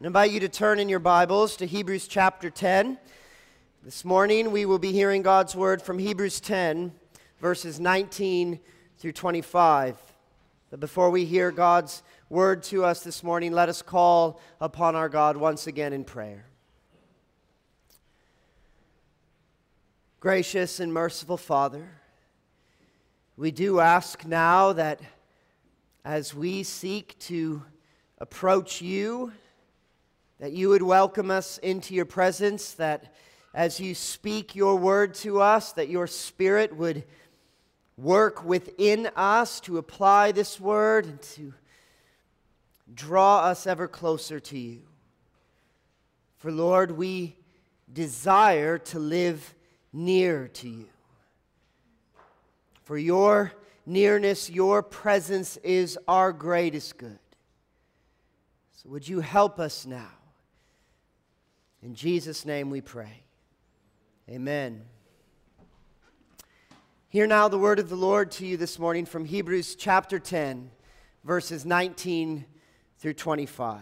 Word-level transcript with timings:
I 0.00 0.06
invite 0.06 0.30
you 0.30 0.38
to 0.38 0.48
turn 0.48 0.78
in 0.78 0.88
your 0.88 1.00
Bibles 1.00 1.56
to 1.56 1.66
Hebrews 1.66 2.06
chapter 2.06 2.50
10. 2.50 2.98
This 3.82 4.04
morning 4.04 4.52
we 4.52 4.64
will 4.64 4.78
be 4.78 4.92
hearing 4.92 5.22
God's 5.22 5.56
word 5.56 5.82
from 5.82 5.98
Hebrews 5.98 6.38
10, 6.38 6.92
verses 7.40 7.80
19 7.80 8.60
through 8.98 9.10
25. 9.10 9.96
But 10.70 10.78
before 10.78 11.10
we 11.10 11.24
hear 11.24 11.50
God's 11.50 12.04
word 12.30 12.62
to 12.64 12.84
us 12.84 13.02
this 13.02 13.24
morning, 13.24 13.50
let 13.50 13.68
us 13.68 13.82
call 13.82 14.40
upon 14.60 14.94
our 14.94 15.08
God 15.08 15.36
once 15.36 15.66
again 15.66 15.92
in 15.92 16.04
prayer. 16.04 16.44
Gracious 20.20 20.78
and 20.78 20.92
merciful 20.92 21.36
Father, 21.36 21.90
we 23.36 23.50
do 23.50 23.80
ask 23.80 24.24
now 24.24 24.72
that 24.74 25.00
as 26.04 26.32
we 26.32 26.62
seek 26.62 27.18
to 27.18 27.64
approach 28.20 28.80
you, 28.80 29.32
that 30.38 30.52
you 30.52 30.68
would 30.68 30.82
welcome 30.82 31.30
us 31.30 31.58
into 31.58 31.94
your 31.94 32.04
presence, 32.04 32.72
that 32.74 33.14
as 33.54 33.80
you 33.80 33.94
speak 33.94 34.54
your 34.54 34.76
word 34.76 35.14
to 35.14 35.40
us, 35.40 35.72
that 35.72 35.88
your 35.88 36.06
spirit 36.06 36.76
would 36.76 37.04
work 37.96 38.44
within 38.44 39.10
us 39.16 39.60
to 39.60 39.78
apply 39.78 40.32
this 40.32 40.60
word 40.60 41.06
and 41.06 41.22
to 41.22 41.52
draw 42.94 43.40
us 43.40 43.66
ever 43.66 43.88
closer 43.88 44.38
to 44.38 44.58
you. 44.58 44.82
For 46.36 46.52
Lord, 46.52 46.92
we 46.92 47.36
desire 47.92 48.78
to 48.78 48.98
live 48.98 49.54
near 49.92 50.48
to 50.48 50.68
you. 50.68 50.86
For 52.84 52.96
your 52.96 53.52
nearness, 53.84 54.48
your 54.48 54.82
presence 54.82 55.56
is 55.58 55.98
our 56.06 56.32
greatest 56.32 56.96
good. 56.96 57.18
So 58.76 58.88
would 58.90 59.08
you 59.08 59.20
help 59.20 59.58
us 59.58 59.84
now? 59.84 60.17
In 61.82 61.94
Jesus' 61.94 62.44
name 62.44 62.70
we 62.70 62.80
pray. 62.80 63.22
Amen. 64.28 64.82
Hear 67.08 67.26
now 67.26 67.48
the 67.48 67.58
word 67.58 67.78
of 67.78 67.88
the 67.88 67.96
Lord 67.96 68.32
to 68.32 68.46
you 68.46 68.56
this 68.56 68.78
morning 68.78 69.06
from 69.06 69.24
Hebrews 69.24 69.76
chapter 69.76 70.18
10, 70.18 70.70
verses 71.22 71.64
19 71.64 72.44
through 72.98 73.14
25. 73.14 73.80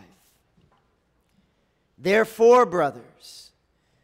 Therefore, 1.96 2.66
brothers, 2.66 3.52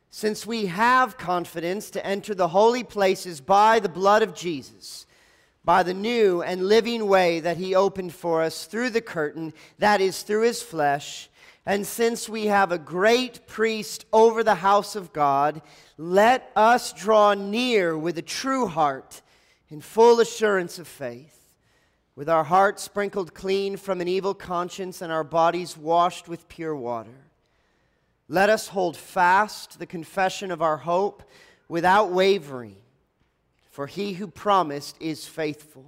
since 0.09 0.47
we 0.47 0.67
have 0.67 1.19
confidence 1.19 1.91
to 1.91 2.05
enter 2.05 2.35
the 2.35 2.49
holy 2.49 2.85
places 2.85 3.43
by 3.43 3.79
the 3.79 3.91
blood 3.91 4.23
of 4.23 4.35
Jesus, 4.35 5.07
by 5.65 5.83
the 5.83 5.95
new 5.95 6.43
and 6.43 6.67
living 6.67 7.07
way 7.07 7.41
that 7.41 7.59
he 7.59 7.75
opened 7.75 8.15
for 8.15 8.43
us 8.43 8.65
through 8.65 8.91
the 8.91 9.03
curtain, 9.03 9.53
that 9.79 10.01
is, 10.01 10.23
through 10.23 10.43
his 10.43 10.63
flesh, 10.63 11.29
and 11.65 11.87
since 11.87 12.29
we 12.29 12.47
have 12.47 12.73
a 12.73 12.79
great 12.79 13.47
priest 13.47 14.05
over 14.13 14.43
the 14.43 14.57
house 14.57 14.97
of 14.97 15.13
God, 15.13 15.63
let 15.97 16.51
us 16.57 16.93
draw 16.93 17.35
near 17.35 17.97
with 17.97 18.19
a 18.19 18.23
true 18.23 18.67
heart 18.67 19.23
in 19.69 19.81
full 19.81 20.21
assurance 20.21 20.79
of 20.81 20.89
faith, 20.89 21.39
with 22.17 22.29
our 22.29 22.45
hearts 22.45 22.83
sprinkled 22.83 23.33
clean 23.33 23.77
from 23.77 24.01
an 24.01 24.09
evil 24.09 24.35
conscience 24.35 25.01
and 25.01 25.13
our 25.13 25.25
bodies 25.25 25.79
washed 25.79 26.29
with 26.29 26.49
pure 26.49 26.75
water. 26.75 27.31
Let 28.29 28.51
us 28.51 28.69
hold 28.69 28.97
fast 28.97 29.79
the 29.79 29.87
confession 29.87 30.51
of 30.51 30.63
our 30.63 30.79
hope 30.79 31.23
without 31.69 32.11
wavering, 32.11 32.77
for 33.71 33.87
he 33.87 34.15
who 34.15 34.27
promised 34.27 34.97
is 35.01 35.27
faithful. 35.27 35.87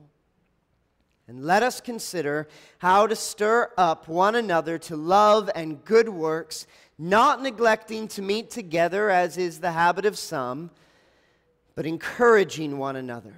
And 1.26 1.44
let 1.44 1.62
us 1.62 1.80
consider 1.80 2.48
how 2.78 3.06
to 3.06 3.16
stir 3.16 3.70
up 3.78 4.08
one 4.08 4.34
another 4.34 4.78
to 4.78 4.96
love 4.96 5.50
and 5.54 5.82
good 5.84 6.08
works, 6.08 6.66
not 6.98 7.40
neglecting 7.40 8.08
to 8.08 8.22
meet 8.22 8.50
together 8.50 9.08
as 9.08 9.38
is 9.38 9.60
the 9.60 9.72
habit 9.72 10.04
of 10.04 10.18
some, 10.18 10.70
but 11.74 11.86
encouraging 11.86 12.78
one 12.78 12.96
another, 12.96 13.34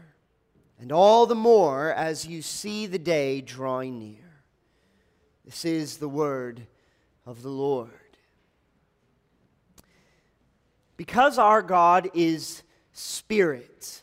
and 0.78 0.92
all 0.92 1.26
the 1.26 1.34
more 1.34 1.92
as 1.92 2.26
you 2.26 2.42
see 2.42 2.86
the 2.86 2.98
day 2.98 3.40
drawing 3.40 3.98
near. 3.98 4.42
This 5.44 5.64
is 5.64 5.98
the 5.98 6.08
word 6.08 6.66
of 7.24 7.42
the 7.42 7.48
Lord. 7.50 7.90
Because 10.96 11.38
our 11.38 11.62
God 11.62 12.10
is 12.14 12.62
spirit, 12.92 14.02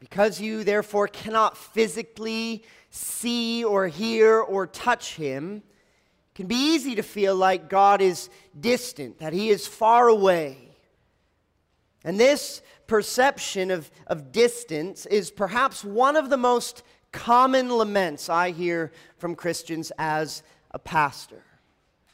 because 0.00 0.40
you 0.40 0.64
therefore 0.64 1.06
cannot 1.06 1.56
physically 1.56 2.64
see 2.98 3.64
or 3.64 3.86
hear 3.86 4.40
or 4.40 4.66
touch 4.66 5.14
him, 5.14 5.56
it 5.56 6.34
can 6.34 6.46
be 6.46 6.56
easy 6.56 6.96
to 6.96 7.02
feel 7.02 7.36
like 7.36 7.68
God 7.68 8.00
is 8.00 8.28
distant, 8.58 9.18
that 9.18 9.32
he 9.32 9.50
is 9.50 9.66
far 9.66 10.08
away. 10.08 10.58
And 12.04 12.18
this 12.18 12.62
perception 12.86 13.70
of, 13.70 13.90
of 14.06 14.32
distance 14.32 15.06
is 15.06 15.30
perhaps 15.30 15.84
one 15.84 16.16
of 16.16 16.30
the 16.30 16.36
most 16.36 16.82
common 17.12 17.68
laments 17.70 18.28
I 18.28 18.50
hear 18.50 18.92
from 19.16 19.34
Christians 19.34 19.92
as 19.98 20.42
a 20.70 20.78
pastor. 20.78 21.42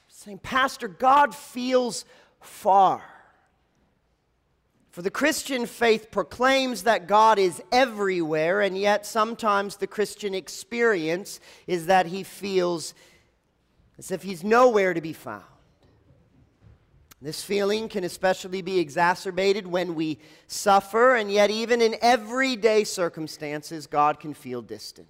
Saying, 0.08 0.38
Pastor, 0.38 0.88
God 0.88 1.34
feels 1.34 2.04
far. 2.40 3.02
For 4.94 5.02
the 5.02 5.10
Christian 5.10 5.66
faith 5.66 6.12
proclaims 6.12 6.84
that 6.84 7.08
God 7.08 7.36
is 7.36 7.60
everywhere, 7.72 8.60
and 8.60 8.78
yet 8.78 9.04
sometimes 9.04 9.74
the 9.74 9.88
Christian 9.88 10.34
experience 10.34 11.40
is 11.66 11.86
that 11.86 12.06
he 12.06 12.22
feels 12.22 12.94
as 13.98 14.12
if 14.12 14.22
he's 14.22 14.44
nowhere 14.44 14.94
to 14.94 15.00
be 15.00 15.12
found. 15.12 15.42
This 17.20 17.42
feeling 17.42 17.88
can 17.88 18.04
especially 18.04 18.62
be 18.62 18.78
exacerbated 18.78 19.66
when 19.66 19.96
we 19.96 20.20
suffer, 20.46 21.16
and 21.16 21.28
yet, 21.28 21.50
even 21.50 21.82
in 21.82 21.96
everyday 22.00 22.84
circumstances, 22.84 23.88
God 23.88 24.20
can 24.20 24.32
feel 24.32 24.62
distant. 24.62 25.08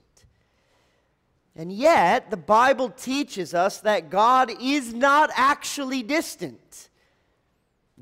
And 1.54 1.70
yet, 1.70 2.30
the 2.30 2.38
Bible 2.38 2.88
teaches 2.88 3.52
us 3.52 3.80
that 3.80 4.08
God 4.08 4.50
is 4.62 4.94
not 4.94 5.28
actually 5.34 6.02
distant. 6.02 6.88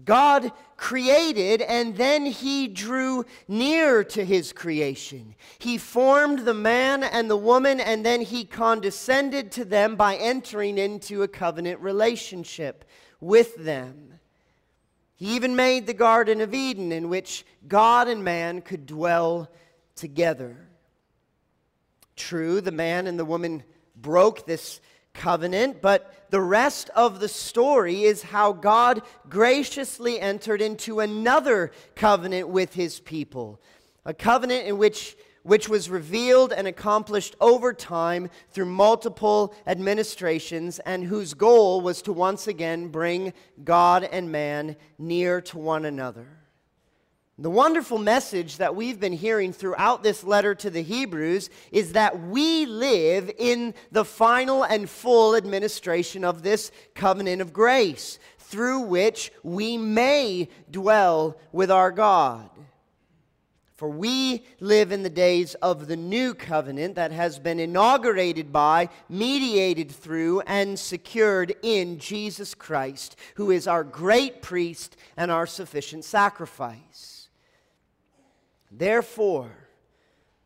God 0.05 0.53
created 0.77 1.63
and 1.63 1.97
then 1.97 2.27
he 2.27 2.67
drew 2.67 3.25
near 3.47 4.03
to 4.05 4.25
his 4.25 4.53
creation. 4.53 5.35
He 5.59 5.79
formed 5.79 6.41
the 6.41 6.55
man 6.55 7.03
and 7.03 7.31
the 7.31 7.37
woman 7.37 7.79
and 7.81 8.05
then 8.05 8.21
he 8.21 8.45
condescended 8.45 9.53
to 9.53 9.65
them 9.65 9.97
by 9.97 10.17
entering 10.17 10.79
into 10.79 11.23
a 11.23 11.29
covenant 11.29 11.81
relationship 11.81 12.85
with 13.21 13.57
them. 13.57 14.15
He 15.15 15.37
even 15.37 15.55
made 15.55 15.87
the 15.87 15.95
Garden 15.95 16.41
of 16.41 16.53
Eden 16.53 16.91
in 16.91 17.09
which 17.09 17.45
God 17.69 18.09
and 18.09 18.25
man 18.25 18.61
could 18.61 18.87
dwell 18.87 19.49
together. 19.95 20.57
True, 22.17 22.61
the 22.61 22.73
man 22.73 23.07
and 23.07 23.19
the 23.19 23.25
woman 23.25 23.63
broke 23.95 24.47
this 24.47 24.81
covenant, 25.15 25.81
but 25.81 26.13
the 26.33 26.41
rest 26.41 26.89
of 26.97 27.21
the 27.21 27.29
story 27.29 28.05
is 28.05 28.23
how 28.23 28.55
God 28.55 29.03
graciously 29.29 30.19
entered 30.19 30.63
into 30.63 31.01
another 31.01 31.71
covenant 31.95 32.49
with 32.49 32.73
his 32.73 33.01
people, 33.01 33.61
a 34.07 34.15
covenant 34.15 34.67
in 34.67 34.79
which 34.79 35.15
which 35.43 35.69
was 35.69 35.91
revealed 35.91 36.53
and 36.53 36.67
accomplished 36.67 37.35
over 37.41 37.73
time 37.73 38.31
through 38.51 38.65
multiple 38.65 39.55
administrations, 39.67 40.79
and 40.81 41.05
whose 41.05 41.35
goal 41.35 41.81
was 41.81 42.01
to 42.01 42.13
once 42.13 42.47
again 42.47 42.89
bring 42.89 43.33
God 43.63 44.05
and 44.05 44.31
man 44.31 44.77
near 44.99 45.41
to 45.43 45.59
one 45.59 45.85
another. 45.85 46.42
The 47.39 47.51
wonderful 47.51 47.97
message 47.97 48.59
that 48.59 48.77
we've 48.77 49.01
been 49.01 49.15
hearing 49.15 49.55
throughout 49.55 50.03
this 50.03 50.23
letter 50.23 50.55
to 50.57 50.69
the 50.69 50.83
Hebrews 50.83 51.49
is 51.71 51.95
that 51.95 52.21
we 52.21 52.67
live 52.67 53.31
in 53.39 53.73
the 53.91 54.05
final 54.05 54.65
and 54.65 54.89
full 54.89 55.35
administration 55.35 56.25
of 56.25 56.43
this 56.43 56.71
covenant 56.95 57.41
of 57.41 57.53
grace, 57.55 58.19
through 58.39 58.81
which 58.81 59.33
we 59.43 59.79
may 59.79 60.47
dwell 60.71 61.39
with 61.53 61.71
our 61.71 61.91
God. 61.91 62.51
For 63.77 63.89
we 63.89 64.45
live 64.61 64.93
in 64.93 65.03
the 65.03 65.11
days 65.11 65.55
of 65.55 65.89
the 65.89 65.97
new 65.97 66.35
covenant 66.35 66.97
that 66.97 67.13
has 67.13 67.39
been 67.39 67.59
inaugurated 67.59 68.53
by, 68.53 68.91
mediated 69.09 69.91
through, 69.91 70.43
and 70.43 70.79
secured 70.79 71.57
in 71.63 71.99
Jesus 71.99 72.55
Christ, 72.55 73.17
who 73.37 73.51
is 73.51 73.67
our 73.67 73.83
great 73.83 74.43
priest 74.43 74.97
and 75.17 75.31
our 75.31 75.47
sufficient 75.47 76.05
sacrifice. 76.05 77.12
Therefore, 78.73 79.51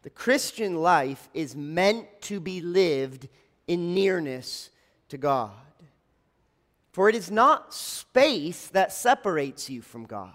the 0.02 0.10
Christian 0.10 0.76
life 0.76 1.28
is 1.32 1.54
meant 1.54 2.06
to 2.22 2.40
be 2.40 2.60
lived 2.60 3.28
in 3.66 3.94
nearness 3.94 4.70
to 5.08 5.16
God. 5.16 5.52
For 6.92 7.08
it 7.08 7.14
is 7.14 7.30
not 7.30 7.72
space 7.72 8.66
that 8.68 8.92
separates 8.92 9.70
you 9.70 9.82
from 9.82 10.04
God. 10.04 10.34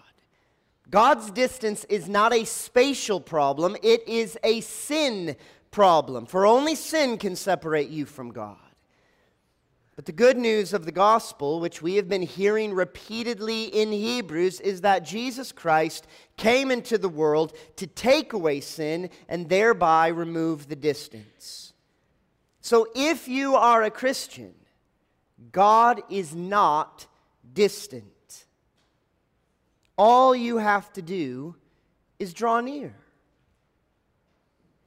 God's 0.89 1.31
distance 1.31 1.85
is 1.85 2.07
not 2.07 2.33
a 2.33 2.45
spatial 2.45 3.19
problem, 3.19 3.75
it 3.81 4.07
is 4.07 4.37
a 4.43 4.61
sin 4.61 5.35
problem. 5.71 6.25
For 6.25 6.45
only 6.45 6.75
sin 6.75 7.17
can 7.17 7.35
separate 7.35 7.89
you 7.89 8.05
from 8.05 8.31
God. 8.31 8.57
But 10.01 10.07
the 10.07 10.13
good 10.13 10.37
news 10.37 10.73
of 10.73 10.85
the 10.85 10.91
gospel, 10.91 11.59
which 11.59 11.83
we 11.83 11.97
have 11.97 12.09
been 12.09 12.23
hearing 12.23 12.73
repeatedly 12.73 13.65
in 13.65 13.91
Hebrews, 13.91 14.59
is 14.59 14.81
that 14.81 15.05
Jesus 15.05 15.51
Christ 15.51 16.07
came 16.37 16.71
into 16.71 16.97
the 16.97 17.07
world 17.07 17.55
to 17.75 17.85
take 17.85 18.33
away 18.33 18.61
sin 18.61 19.11
and 19.29 19.47
thereby 19.47 20.07
remove 20.07 20.67
the 20.67 20.75
distance. 20.75 21.73
So 22.61 22.87
if 22.95 23.27
you 23.27 23.55
are 23.55 23.83
a 23.83 23.91
Christian, 23.91 24.55
God 25.51 26.01
is 26.09 26.33
not 26.33 27.05
distant. 27.53 28.47
All 29.99 30.35
you 30.35 30.57
have 30.57 30.91
to 30.93 31.03
do 31.03 31.55
is 32.17 32.33
draw 32.33 32.59
near. 32.59 32.95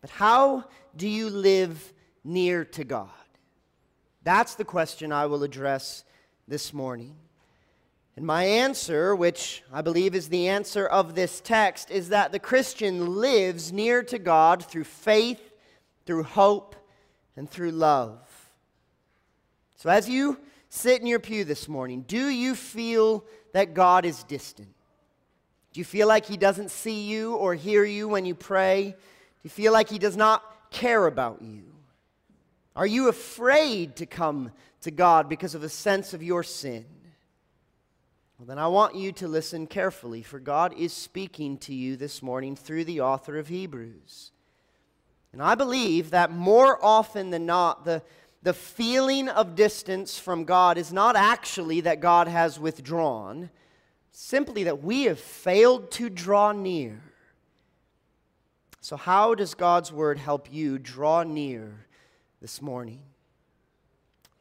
But 0.00 0.10
how 0.10 0.64
do 0.96 1.06
you 1.06 1.30
live 1.30 1.92
near 2.24 2.64
to 2.64 2.82
God? 2.82 3.10
That's 4.24 4.54
the 4.54 4.64
question 4.64 5.12
I 5.12 5.26
will 5.26 5.42
address 5.42 6.02
this 6.48 6.72
morning. 6.72 7.14
And 8.16 8.24
my 8.24 8.44
answer, 8.44 9.14
which 9.14 9.62
I 9.72 9.82
believe 9.82 10.14
is 10.14 10.28
the 10.28 10.48
answer 10.48 10.86
of 10.86 11.14
this 11.14 11.42
text, 11.42 11.90
is 11.90 12.08
that 12.08 12.32
the 12.32 12.38
Christian 12.38 13.16
lives 13.16 13.70
near 13.70 14.02
to 14.04 14.18
God 14.18 14.64
through 14.64 14.84
faith, 14.84 15.52
through 16.06 16.22
hope, 16.22 16.74
and 17.36 17.50
through 17.50 17.72
love. 17.72 18.18
So 19.76 19.90
as 19.90 20.08
you 20.08 20.38
sit 20.70 21.02
in 21.02 21.06
your 21.06 21.18
pew 21.20 21.44
this 21.44 21.68
morning, 21.68 22.04
do 22.06 22.28
you 22.28 22.54
feel 22.54 23.24
that 23.52 23.74
God 23.74 24.06
is 24.06 24.22
distant? 24.24 24.74
Do 25.74 25.80
you 25.80 25.84
feel 25.84 26.08
like 26.08 26.24
He 26.24 26.38
doesn't 26.38 26.70
see 26.70 27.02
you 27.02 27.34
or 27.34 27.54
hear 27.54 27.84
you 27.84 28.08
when 28.08 28.24
you 28.24 28.34
pray? 28.34 28.92
Do 28.92 28.96
you 29.42 29.50
feel 29.50 29.72
like 29.72 29.90
He 29.90 29.98
does 29.98 30.16
not 30.16 30.70
care 30.70 31.06
about 31.06 31.42
you? 31.42 31.73
Are 32.76 32.86
you 32.86 33.08
afraid 33.08 33.96
to 33.96 34.06
come 34.06 34.50
to 34.80 34.90
God 34.90 35.28
because 35.28 35.54
of 35.54 35.62
a 35.62 35.68
sense 35.68 36.12
of 36.12 36.22
your 36.22 36.42
sin? 36.42 36.84
Well, 38.38 38.46
then 38.46 38.58
I 38.58 38.66
want 38.66 38.96
you 38.96 39.12
to 39.12 39.28
listen 39.28 39.68
carefully, 39.68 40.22
for 40.22 40.40
God 40.40 40.74
is 40.76 40.92
speaking 40.92 41.56
to 41.58 41.74
you 41.74 41.96
this 41.96 42.20
morning 42.20 42.56
through 42.56 42.84
the 42.84 43.00
author 43.00 43.38
of 43.38 43.46
Hebrews. 43.46 44.32
And 45.32 45.40
I 45.40 45.54
believe 45.54 46.10
that 46.10 46.32
more 46.32 46.84
often 46.84 47.30
than 47.30 47.46
not, 47.46 47.84
the, 47.84 48.02
the 48.42 48.52
feeling 48.52 49.28
of 49.28 49.54
distance 49.54 50.18
from 50.18 50.44
God 50.44 50.76
is 50.76 50.92
not 50.92 51.14
actually 51.14 51.80
that 51.82 52.00
God 52.00 52.26
has 52.26 52.58
withdrawn, 52.58 53.50
simply 54.10 54.64
that 54.64 54.82
we 54.82 55.04
have 55.04 55.20
failed 55.20 55.92
to 55.92 56.10
draw 56.10 56.50
near. 56.50 57.00
So, 58.80 58.96
how 58.96 59.34
does 59.34 59.54
God's 59.54 59.92
word 59.92 60.18
help 60.18 60.52
you 60.52 60.78
draw 60.78 61.22
near 61.22 61.86
this 62.44 62.60
morning? 62.60 63.00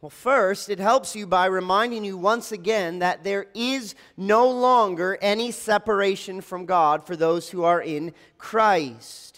Well, 0.01 0.09
first, 0.09 0.69
it 0.69 0.77
helps 0.77 1.15
you 1.15 1.25
by 1.25 1.45
reminding 1.45 2.03
you 2.03 2.17
once 2.17 2.51
again 2.51 2.99
that 2.99 3.23
there 3.23 3.45
is 3.55 3.95
no 4.17 4.49
longer 4.49 5.17
any 5.21 5.51
separation 5.51 6.41
from 6.41 6.65
God 6.65 7.07
for 7.07 7.15
those 7.15 7.49
who 7.49 7.63
are 7.63 7.81
in 7.81 8.13
Christ. 8.37 9.32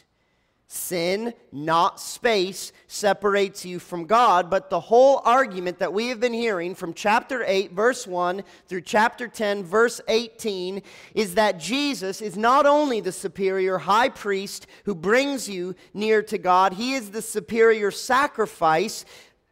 Sin, 0.76 1.34
not 1.54 2.02
space, 2.02 2.74
separates 2.86 3.66
you 3.66 3.80
from 3.80 4.06
God, 4.06 4.50
but 4.50 4.70
the 4.70 4.80
whole 4.80 5.22
argument 5.24 5.80
that 5.80 5.94
we 5.94 6.10
have 6.10 6.20
been 6.20 6.34
hearing 6.34 6.76
from 6.76 6.94
chapter 6.94 7.46
8, 7.48 7.72
verse 7.72 8.06
1 8.06 8.44
through 8.68 8.82
chapter 8.82 9.30
10, 9.30 9.64
verse 9.64 10.02
18, 10.10 10.82
is 11.14 11.36
that 11.36 11.62
Jesus 11.62 12.22
is 12.22 12.36
not 12.36 12.66
only 12.66 13.00
the 13.00 13.14
superior 13.14 13.78
high 13.78 14.10
priest 14.10 14.68
who 14.84 14.94
brings 14.94 15.48
you 15.48 15.76
near 15.94 16.22
to 16.24 16.38
God, 16.38 16.74
he 16.74 16.94
is 16.94 17.12
the 17.12 17.22
superior 17.22 17.90
sacrifice 17.90 19.06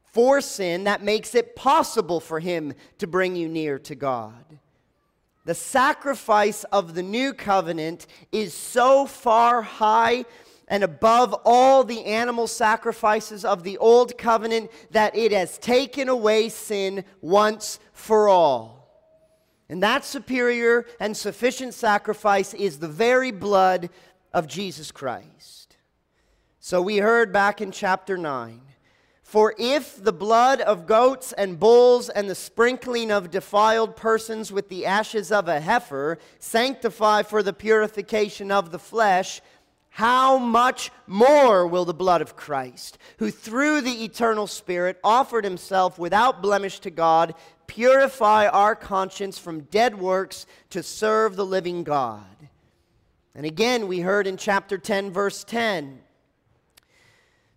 for 0.03 0.41
sin 0.41 0.83
that 0.83 1.03
makes 1.03 1.33
it 1.35 1.55
possible 1.55 2.19
for 2.19 2.41
him 2.41 2.73
to 2.97 3.07
bring 3.07 3.37
you 3.37 3.47
near 3.47 3.79
to 3.79 3.95
God. 3.95 4.59
The 5.45 5.55
sacrifice 5.55 6.65
of 6.65 6.93
the 6.93 7.03
new 7.03 7.33
covenant 7.33 8.07
is 8.31 8.53
so 8.53 9.05
far 9.05 9.61
high 9.61 10.25
and 10.67 10.83
above 10.83 11.35
all 11.45 11.83
the 11.83 12.05
animal 12.05 12.47
sacrifices 12.47 13.43
of 13.43 13.63
the 13.63 13.77
old 13.77 14.17
covenant 14.17 14.71
that 14.91 15.15
it 15.15 15.31
has 15.31 15.57
taken 15.57 16.09
away 16.09 16.49
sin 16.49 17.03
once 17.21 17.79
for 17.91 18.29
all. 18.29 18.83
And 19.69 19.81
that 19.81 20.05
superior 20.05 20.85
and 20.99 21.15
sufficient 21.15 21.73
sacrifice 21.73 22.53
is 22.53 22.79
the 22.79 22.87
very 22.87 23.31
blood 23.31 23.89
of 24.33 24.47
Jesus 24.47 24.91
Christ. 24.91 25.77
So 26.59 26.81
we 26.81 26.97
heard 26.97 27.33
back 27.33 27.59
in 27.61 27.71
chapter 27.71 28.17
9 28.17 28.61
For 29.21 29.53
if 29.57 30.01
the 30.01 30.13
blood 30.13 30.61
of 30.61 30.85
goats 30.85 31.33
and 31.33 31.59
bulls 31.59 32.09
and 32.09 32.29
the 32.29 32.35
sprinkling 32.35 33.11
of 33.11 33.31
defiled 33.31 33.95
persons 33.95 34.51
with 34.51 34.69
the 34.69 34.85
ashes 34.85 35.31
of 35.31 35.47
a 35.47 35.59
heifer 35.59 36.19
sanctify 36.39 37.23
for 37.23 37.43
the 37.43 37.51
purification 37.51 38.51
of 38.51 38.71
the 38.71 38.79
flesh, 38.79 39.41
how 39.93 40.39
much 40.39 40.91
more 41.05 41.67
will 41.67 41.85
the 41.85 41.93
blood 41.93 42.19
of 42.23 42.35
Christ, 42.35 42.97
who 43.19 43.29
through 43.29 43.81
the 43.81 44.03
eternal 44.03 44.47
Spirit 44.47 44.99
offered 45.03 45.43
himself 45.43 45.99
without 45.99 46.41
blemish 46.41 46.79
to 46.79 46.89
God, 46.89 47.35
purify 47.67 48.47
our 48.47 48.75
conscience 48.75 49.37
from 49.37 49.61
dead 49.65 49.99
works 49.99 50.47
to 50.71 50.81
serve 50.81 51.35
the 51.35 51.45
living 51.45 51.83
God? 51.83 52.25
And 53.35 53.45
again, 53.45 53.87
we 53.87 53.99
heard 53.99 54.25
in 54.25 54.35
chapter 54.35 54.79
10, 54.79 55.11
verse 55.11 55.43
10, 55.43 55.99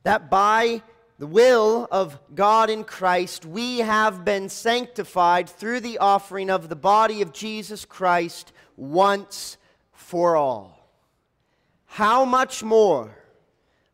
that 0.02 0.28
by 0.28 0.82
the 1.18 1.26
will 1.26 1.88
of 1.90 2.18
God 2.34 2.68
in 2.68 2.84
Christ, 2.84 3.46
we 3.46 3.78
have 3.78 4.26
been 4.26 4.50
sanctified 4.50 5.48
through 5.48 5.80
the 5.80 5.96
offering 5.96 6.50
of 6.50 6.68
the 6.68 6.76
body 6.76 7.22
of 7.22 7.32
Jesus 7.32 7.86
Christ 7.86 8.52
once 8.76 9.56
for 9.94 10.36
all 10.36 10.75
how 11.96 12.26
much 12.26 12.62
more? 12.62 13.16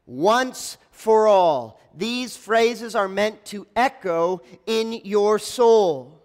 Once 0.07 0.77
for 0.91 1.29
all. 1.29 1.81
These 1.95 2.37
phrases 2.37 2.97
are 2.97 3.07
meant 3.07 3.45
to 3.45 3.65
echo 3.77 4.43
in 4.67 4.95
your 5.05 5.39
soul. 5.39 6.21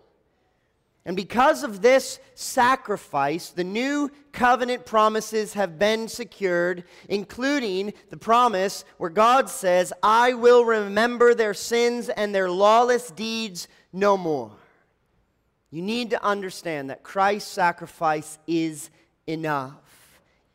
And 1.05 1.15
because 1.15 1.61
of 1.61 1.83
this 1.83 2.19
sacrifice, 2.33 3.51
the 3.51 3.63
new 3.63 4.09
covenant 4.31 4.87
promises 4.87 5.53
have 5.53 5.77
been 5.77 6.07
secured, 6.07 6.83
including 7.09 7.93
the 8.09 8.17
promise 8.17 8.83
where 8.97 9.11
God 9.11 9.47
says, 9.47 9.93
I 10.01 10.33
will 10.33 10.65
remember 10.65 11.35
their 11.35 11.53
sins 11.53 12.09
and 12.09 12.33
their 12.33 12.49
lawless 12.49 13.11
deeds 13.11 13.67
no 13.93 14.17
more. 14.17 14.51
You 15.69 15.83
need 15.83 16.09
to 16.09 16.25
understand 16.25 16.89
that 16.89 17.03
Christ's 17.03 17.51
sacrifice 17.51 18.39
is 18.47 18.89
enough. 19.27 19.75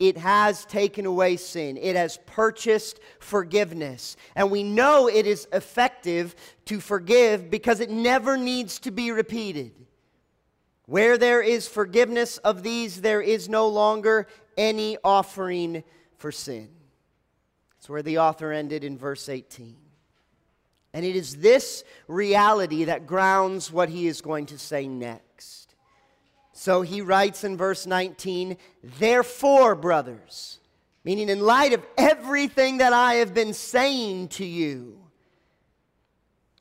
It 0.03 0.19
has 0.19 0.65
taken 0.65 1.07
away 1.07 1.37
sin. 1.37 1.77
It 1.77 1.95
has 1.95 2.19
purchased 2.27 2.99
forgiveness. 3.21 4.17
And 4.35 4.51
we 4.51 4.65
know 4.65 5.09
it 5.09 5.29
is 5.29 5.47
effective 5.53 6.35
to 6.65 6.81
forgive 6.81 7.53
because 7.53 7.79
it 7.79 7.89
never 7.89 8.37
needs 8.37 8.81
to 8.81 8.91
be 8.91 9.13
repeated. 9.13 9.71
Where 10.87 11.17
there 11.17 11.41
is 11.41 11.69
forgiveness 11.69 12.39
of 12.39 12.65
these, 12.65 13.01
there 13.01 13.23
is 13.23 13.49
no 13.49 13.69
longer 13.69 14.27
any 14.57 14.99
offering 15.05 15.85
for 16.17 16.33
sin. 16.33 16.69
That's 17.77 17.89
where 17.89 18.03
the 18.03 18.19
author 18.19 18.51
ended 18.51 18.83
in 18.83 18.99
verse 18.99 19.29
18. 19.29 19.77
And 20.95 21.05
it 21.05 21.15
is 21.15 21.37
this 21.37 21.85
reality 22.09 22.87
that 22.87 23.07
grounds 23.07 23.71
what 23.71 23.89
he 23.89 24.09
is 24.09 24.21
going 24.21 24.47
to 24.47 24.59
say 24.59 24.89
next. 24.89 25.32
So 26.63 26.83
he 26.83 27.01
writes 27.01 27.43
in 27.43 27.57
verse 27.57 27.87
19, 27.87 28.57
Therefore, 28.85 29.75
brothers, 29.75 30.61
meaning 31.03 31.29
in 31.29 31.41
light 31.41 31.73
of 31.73 31.85
everything 31.99 32.79
that 32.79 32.93
I 32.93 33.15
have 33.15 33.35
been 33.35 33.53
saying 33.53 34.29
to 34.29 34.45
you, 34.45 34.97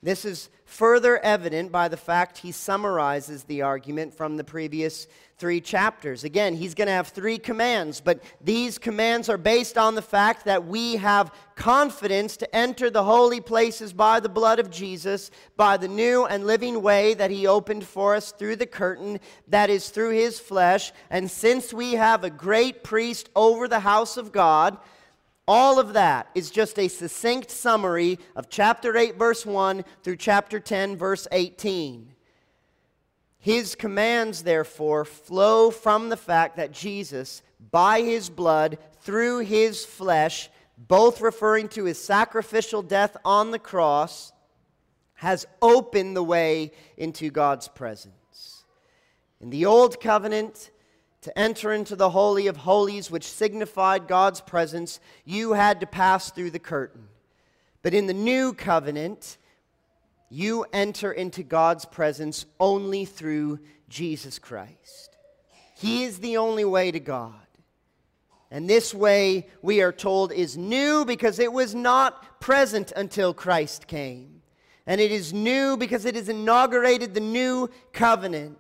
this 0.01 0.25
is 0.25 0.49
further 0.65 1.19
evident 1.19 1.71
by 1.71 1.87
the 1.87 1.97
fact 1.97 2.39
he 2.39 2.51
summarizes 2.51 3.43
the 3.43 3.61
argument 3.61 4.15
from 4.15 4.37
the 4.37 4.43
previous 4.43 5.05
three 5.41 5.59
chapters. 5.59 6.23
Again, 6.23 6.53
he's 6.53 6.75
going 6.75 6.85
to 6.85 6.93
have 6.93 7.07
three 7.07 7.39
commands, 7.39 7.99
but 7.99 8.21
these 8.39 8.77
commands 8.77 9.27
are 9.27 9.39
based 9.39 9.75
on 9.75 9.95
the 9.95 10.01
fact 10.01 10.45
that 10.45 10.67
we 10.67 10.97
have 10.97 11.33
confidence 11.55 12.37
to 12.37 12.55
enter 12.55 12.91
the 12.91 13.03
holy 13.03 13.41
places 13.41 13.91
by 13.91 14.19
the 14.19 14.29
blood 14.29 14.59
of 14.59 14.69
Jesus, 14.69 15.31
by 15.57 15.77
the 15.77 15.87
new 15.87 16.27
and 16.27 16.45
living 16.45 16.83
way 16.83 17.15
that 17.15 17.31
he 17.31 17.47
opened 17.47 17.83
for 17.83 18.13
us 18.13 18.31
through 18.31 18.55
the 18.55 18.67
curtain, 18.67 19.19
that 19.47 19.71
is 19.71 19.89
through 19.89 20.11
his 20.11 20.39
flesh. 20.39 20.91
And 21.09 21.29
since 21.29 21.73
we 21.73 21.93
have 21.93 22.23
a 22.23 22.29
great 22.29 22.83
priest 22.83 23.27
over 23.35 23.67
the 23.67 23.79
house 23.79 24.17
of 24.17 24.31
God, 24.31 24.77
all 25.47 25.79
of 25.79 25.93
that 25.93 26.29
is 26.35 26.51
just 26.51 26.77
a 26.77 26.87
succinct 26.87 27.49
summary 27.49 28.19
of 28.35 28.47
chapter 28.47 28.95
8, 28.95 29.17
verse 29.17 29.43
1 29.43 29.83
through 30.03 30.17
chapter 30.17 30.59
10, 30.59 30.97
verse 30.97 31.27
18. 31.31 32.13
His 33.41 33.73
commands, 33.73 34.43
therefore, 34.43 35.03
flow 35.03 35.71
from 35.71 36.09
the 36.09 36.17
fact 36.17 36.57
that 36.57 36.71
Jesus, 36.71 37.41
by 37.71 38.01
his 38.01 38.29
blood, 38.29 38.77
through 39.01 39.39
his 39.39 39.83
flesh, 39.83 40.47
both 40.77 41.21
referring 41.21 41.67
to 41.69 41.85
his 41.85 41.99
sacrificial 41.99 42.83
death 42.83 43.17
on 43.25 43.49
the 43.49 43.59
cross, 43.59 44.31
has 45.15 45.47
opened 45.59 46.15
the 46.15 46.23
way 46.23 46.71
into 46.97 47.31
God's 47.31 47.67
presence. 47.67 48.63
In 49.39 49.49
the 49.49 49.65
Old 49.65 49.99
Covenant, 49.99 50.69
to 51.21 51.37
enter 51.37 51.73
into 51.73 51.95
the 51.95 52.11
Holy 52.11 52.45
of 52.45 52.57
Holies, 52.57 53.09
which 53.09 53.27
signified 53.27 54.07
God's 54.07 54.41
presence, 54.41 54.99
you 55.25 55.53
had 55.53 55.79
to 55.79 55.87
pass 55.87 56.29
through 56.29 56.51
the 56.51 56.59
curtain. 56.59 57.07
But 57.81 57.95
in 57.95 58.05
the 58.05 58.13
New 58.13 58.53
Covenant, 58.53 59.37
you 60.31 60.65
enter 60.71 61.11
into 61.11 61.43
God's 61.43 61.83
presence 61.83 62.45
only 62.57 63.03
through 63.03 63.59
Jesus 63.89 64.39
Christ. 64.39 65.17
He 65.75 66.05
is 66.05 66.19
the 66.19 66.37
only 66.37 66.63
way 66.63 66.89
to 66.89 67.01
God. 67.01 67.35
And 68.49 68.69
this 68.69 68.93
way, 68.93 69.47
we 69.61 69.81
are 69.81 69.91
told, 69.91 70.31
is 70.31 70.57
new 70.57 71.03
because 71.03 71.37
it 71.37 71.51
was 71.51 71.75
not 71.75 72.39
present 72.39 72.93
until 72.95 73.33
Christ 73.33 73.87
came. 73.87 74.41
And 74.87 75.01
it 75.01 75.11
is 75.11 75.33
new 75.33 75.75
because 75.75 76.05
it 76.05 76.15
has 76.15 76.29
inaugurated 76.29 77.13
the 77.13 77.19
new 77.19 77.69
covenant. 77.91 78.57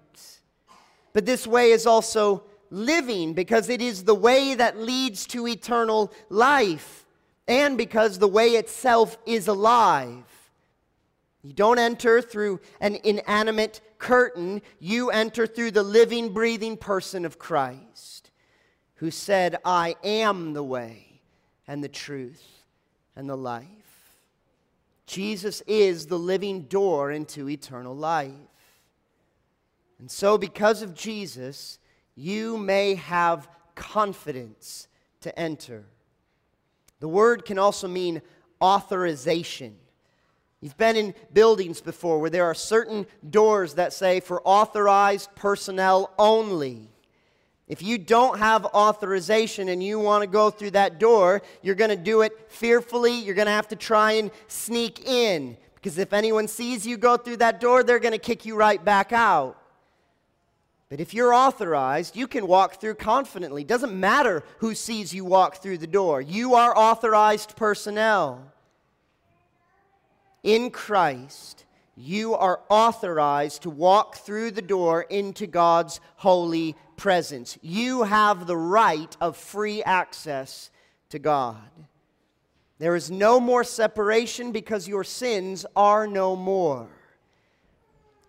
But 1.13 1.25
this 1.25 1.47
way 1.47 1.71
is 1.71 1.85
also 1.85 2.43
living 2.69 3.33
because 3.33 3.69
it 3.69 3.81
is 3.81 4.03
the 4.03 4.15
way 4.15 4.55
that 4.55 4.77
leads 4.77 5.25
to 5.27 5.47
eternal 5.47 6.11
life 6.29 7.05
and 7.47 7.77
because 7.77 8.19
the 8.19 8.27
way 8.27 8.51
itself 8.51 9.17
is 9.25 9.47
alive. 9.47 10.23
You 11.43 11.53
don't 11.53 11.79
enter 11.79 12.21
through 12.21 12.59
an 12.79 12.97
inanimate 13.03 13.81
curtain, 13.97 14.61
you 14.79 15.09
enter 15.09 15.47
through 15.47 15.71
the 15.71 15.83
living, 15.83 16.33
breathing 16.33 16.77
person 16.77 17.25
of 17.25 17.39
Christ, 17.39 18.29
who 18.95 19.09
said, 19.09 19.57
I 19.65 19.95
am 20.03 20.53
the 20.53 20.63
way 20.63 21.21
and 21.67 21.83
the 21.83 21.89
truth 21.89 22.45
and 23.15 23.29
the 23.29 23.37
life. 23.37 23.67
Jesus 25.07 25.61
is 25.67 26.05
the 26.05 26.19
living 26.19 26.63
door 26.63 27.11
into 27.11 27.49
eternal 27.49 27.95
life. 27.95 28.31
And 29.99 30.09
so, 30.09 30.37
because 30.37 30.81
of 30.81 30.93
Jesus, 30.93 31.79
you 32.15 32.57
may 32.57 32.95
have 32.95 33.49
confidence 33.75 34.87
to 35.21 35.37
enter. 35.37 35.85
The 36.99 37.07
word 37.07 37.45
can 37.45 37.59
also 37.59 37.87
mean 37.87 38.21
authorization. 38.61 39.77
You've 40.61 40.77
been 40.77 40.95
in 40.95 41.15
buildings 41.33 41.81
before 41.81 42.19
where 42.19 42.29
there 42.29 42.45
are 42.45 42.53
certain 42.53 43.07
doors 43.27 43.73
that 43.73 43.93
say 43.93 44.19
for 44.19 44.41
authorized 44.45 45.33
personnel 45.33 46.13
only. 46.19 46.87
If 47.67 47.81
you 47.81 47.97
don't 47.97 48.37
have 48.37 48.65
authorization 48.65 49.69
and 49.69 49.81
you 49.83 49.97
want 49.97 50.21
to 50.21 50.27
go 50.27 50.51
through 50.51 50.71
that 50.71 50.99
door, 50.99 51.41
you're 51.63 51.73
going 51.73 51.89
to 51.89 51.95
do 51.95 52.21
it 52.21 52.51
fearfully. 52.51 53.13
You're 53.13 53.33
going 53.33 53.47
to 53.47 53.51
have 53.51 53.69
to 53.69 53.75
try 53.75 54.13
and 54.13 54.29
sneak 54.47 55.07
in. 55.07 55.57
Because 55.75 55.97
if 55.97 56.13
anyone 56.13 56.47
sees 56.47 56.85
you 56.85 56.95
go 56.95 57.17
through 57.17 57.37
that 57.37 57.59
door, 57.59 57.81
they're 57.81 57.97
going 57.97 58.11
to 58.11 58.19
kick 58.19 58.45
you 58.45 58.55
right 58.55 58.83
back 58.83 59.11
out. 59.11 59.57
But 60.89 60.99
if 60.99 61.13
you're 61.13 61.33
authorized, 61.33 62.15
you 62.15 62.27
can 62.27 62.45
walk 62.45 62.79
through 62.79 62.95
confidently. 62.95 63.63
Doesn't 63.63 63.97
matter 63.97 64.43
who 64.57 64.75
sees 64.75 65.11
you 65.11 65.25
walk 65.25 65.63
through 65.63 65.79
the 65.79 65.87
door. 65.87 66.21
You 66.21 66.53
are 66.53 66.77
authorized 66.77 67.55
personnel 67.55 68.51
in 70.43 70.71
Christ, 70.71 71.65
you 71.95 72.33
are 72.35 72.61
authorized 72.69 73.63
to 73.63 73.69
walk 73.69 74.17
through 74.17 74.51
the 74.51 74.61
door 74.61 75.03
into 75.03 75.45
God's 75.45 75.99
holy 76.15 76.75
presence. 76.97 77.57
You 77.61 78.03
have 78.03 78.47
the 78.47 78.57
right 78.57 79.15
of 79.21 79.37
free 79.37 79.83
access 79.83 80.71
to 81.09 81.19
God. 81.19 81.69
There 82.79 82.95
is 82.95 83.11
no 83.11 83.39
more 83.39 83.63
separation 83.63 84.51
because 84.51 84.87
your 84.87 85.03
sins 85.03 85.65
are 85.75 86.07
no 86.07 86.35
more. 86.35 86.87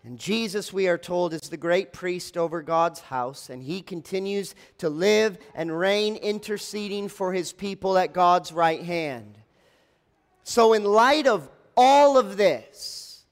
And 0.03 0.19
Jesus, 0.19 0.73
we 0.73 0.87
are 0.89 0.97
told, 0.97 1.33
is 1.33 1.49
the 1.49 1.57
great 1.57 1.93
priest 1.93 2.37
over 2.37 2.61
God's 2.61 2.99
house, 2.99 3.49
and 3.49 3.63
he 3.63 3.81
continues 3.81 4.53
to 4.79 4.89
live 4.89 5.37
and 5.55 5.75
reign 5.75 6.17
interceding 6.17 7.07
for 7.07 7.31
his 7.31 7.53
people 7.53 7.97
at 7.97 8.13
God's 8.13 8.51
right 8.51 8.83
hand. 8.83 9.37
So, 10.43 10.73
in 10.73 10.83
light 10.83 11.25
of 11.25 11.49
all 11.75 12.17
of 12.17 12.37
this, 12.37 13.25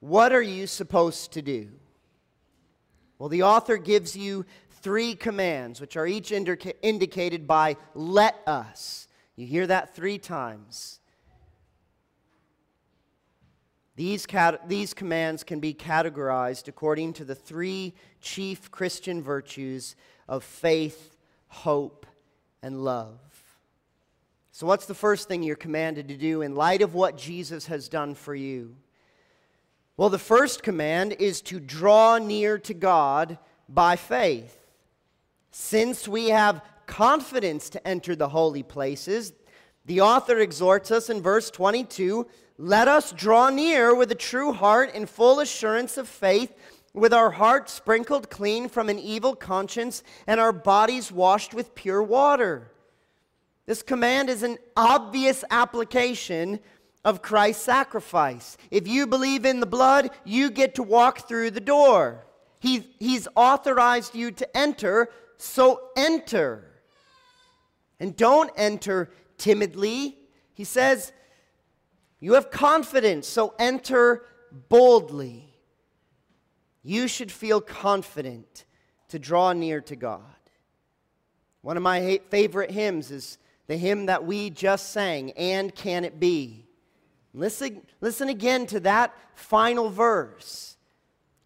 what 0.00 0.32
are 0.32 0.42
you 0.42 0.66
supposed 0.66 1.32
to 1.32 1.42
do? 1.42 1.68
Well, 3.18 3.28
the 3.28 3.42
author 3.42 3.76
gives 3.76 4.16
you 4.16 4.46
three 4.80 5.14
commands, 5.14 5.80
which 5.80 5.96
are 5.96 6.06
each 6.06 6.32
indica- 6.32 6.80
indicated 6.82 7.46
by 7.46 7.76
let 7.94 8.36
us. 8.46 9.08
You 9.36 9.46
hear 9.46 9.66
that 9.66 9.94
three 9.94 10.18
times. 10.18 11.00
These, 13.96 14.24
cat- 14.24 14.68
these 14.68 14.94
commands 14.94 15.44
can 15.44 15.60
be 15.60 15.74
categorized 15.74 16.68
according 16.68 17.12
to 17.14 17.24
the 17.24 17.34
three 17.34 17.94
chief 18.22 18.70
Christian 18.70 19.22
virtues 19.22 19.94
of 20.26 20.42
faith, 20.42 21.16
hope, 21.48 22.06
and 22.62 22.82
love. 22.82 23.18
So, 24.52 24.66
what's 24.66 24.86
the 24.86 24.94
first 24.94 25.28
thing 25.28 25.42
you're 25.42 25.56
commanded 25.56 26.08
to 26.08 26.16
do 26.16 26.42
in 26.42 26.54
light 26.54 26.82
of 26.82 26.94
what 26.94 27.16
Jesus 27.16 27.66
has 27.66 27.88
done 27.88 28.14
for 28.14 28.34
you? 28.34 28.76
Well, 29.96 30.08
the 30.08 30.18
first 30.18 30.62
command 30.62 31.12
is 31.18 31.40
to 31.42 31.60
draw 31.60 32.18
near 32.18 32.58
to 32.60 32.74
God 32.74 33.38
by 33.68 33.96
faith. 33.96 34.56
Since 35.50 36.08
we 36.08 36.28
have 36.28 36.62
confidence 36.86 37.70
to 37.70 37.86
enter 37.86 38.16
the 38.16 38.28
holy 38.28 38.62
places, 38.62 39.32
the 39.86 40.00
author 40.00 40.38
exhorts 40.38 40.90
us 40.90 41.10
in 41.10 41.22
verse 41.22 41.50
22 41.50 42.26
let 42.62 42.88
us 42.88 43.12
draw 43.12 43.48
near 43.48 43.94
with 43.94 44.12
a 44.12 44.14
true 44.14 44.52
heart 44.52 44.90
and 44.92 45.08
full 45.08 45.40
assurance 45.40 45.96
of 45.96 46.06
faith, 46.06 46.54
with 46.92 47.14
our 47.14 47.30
hearts 47.30 47.72
sprinkled 47.72 48.28
clean 48.28 48.68
from 48.68 48.90
an 48.90 48.98
evil 48.98 49.34
conscience 49.34 50.02
and 50.26 50.38
our 50.38 50.52
bodies 50.52 51.10
washed 51.10 51.54
with 51.54 51.74
pure 51.74 52.02
water. 52.02 52.70
This 53.70 53.84
command 53.84 54.28
is 54.28 54.42
an 54.42 54.58
obvious 54.76 55.44
application 55.48 56.58
of 57.04 57.22
Christ's 57.22 57.62
sacrifice. 57.62 58.56
If 58.72 58.88
you 58.88 59.06
believe 59.06 59.44
in 59.44 59.60
the 59.60 59.64
blood, 59.64 60.10
you 60.24 60.50
get 60.50 60.74
to 60.74 60.82
walk 60.82 61.28
through 61.28 61.52
the 61.52 61.60
door. 61.60 62.26
He, 62.58 62.92
he's 62.98 63.28
authorized 63.36 64.16
you 64.16 64.32
to 64.32 64.56
enter, 64.56 65.08
so 65.36 65.82
enter. 65.96 66.82
And 68.00 68.16
don't 68.16 68.50
enter 68.56 69.12
timidly. 69.38 70.18
He 70.52 70.64
says, 70.64 71.12
You 72.18 72.32
have 72.32 72.50
confidence, 72.50 73.28
so 73.28 73.54
enter 73.56 74.24
boldly. 74.68 75.54
You 76.82 77.06
should 77.06 77.30
feel 77.30 77.60
confident 77.60 78.64
to 79.10 79.20
draw 79.20 79.52
near 79.52 79.80
to 79.82 79.94
God. 79.94 80.24
One 81.62 81.76
of 81.76 81.84
my 81.84 82.20
favorite 82.30 82.72
hymns 82.72 83.12
is 83.12 83.38
the 83.70 83.76
hymn 83.76 84.06
that 84.06 84.24
we 84.24 84.50
just 84.50 84.90
sang, 84.90 85.30
And 85.36 85.72
Can 85.72 86.04
It 86.04 86.18
Be? 86.18 86.66
Listen, 87.32 87.82
listen 88.00 88.28
again 88.28 88.66
to 88.66 88.80
that 88.80 89.14
final 89.34 89.90
verse. 89.90 90.76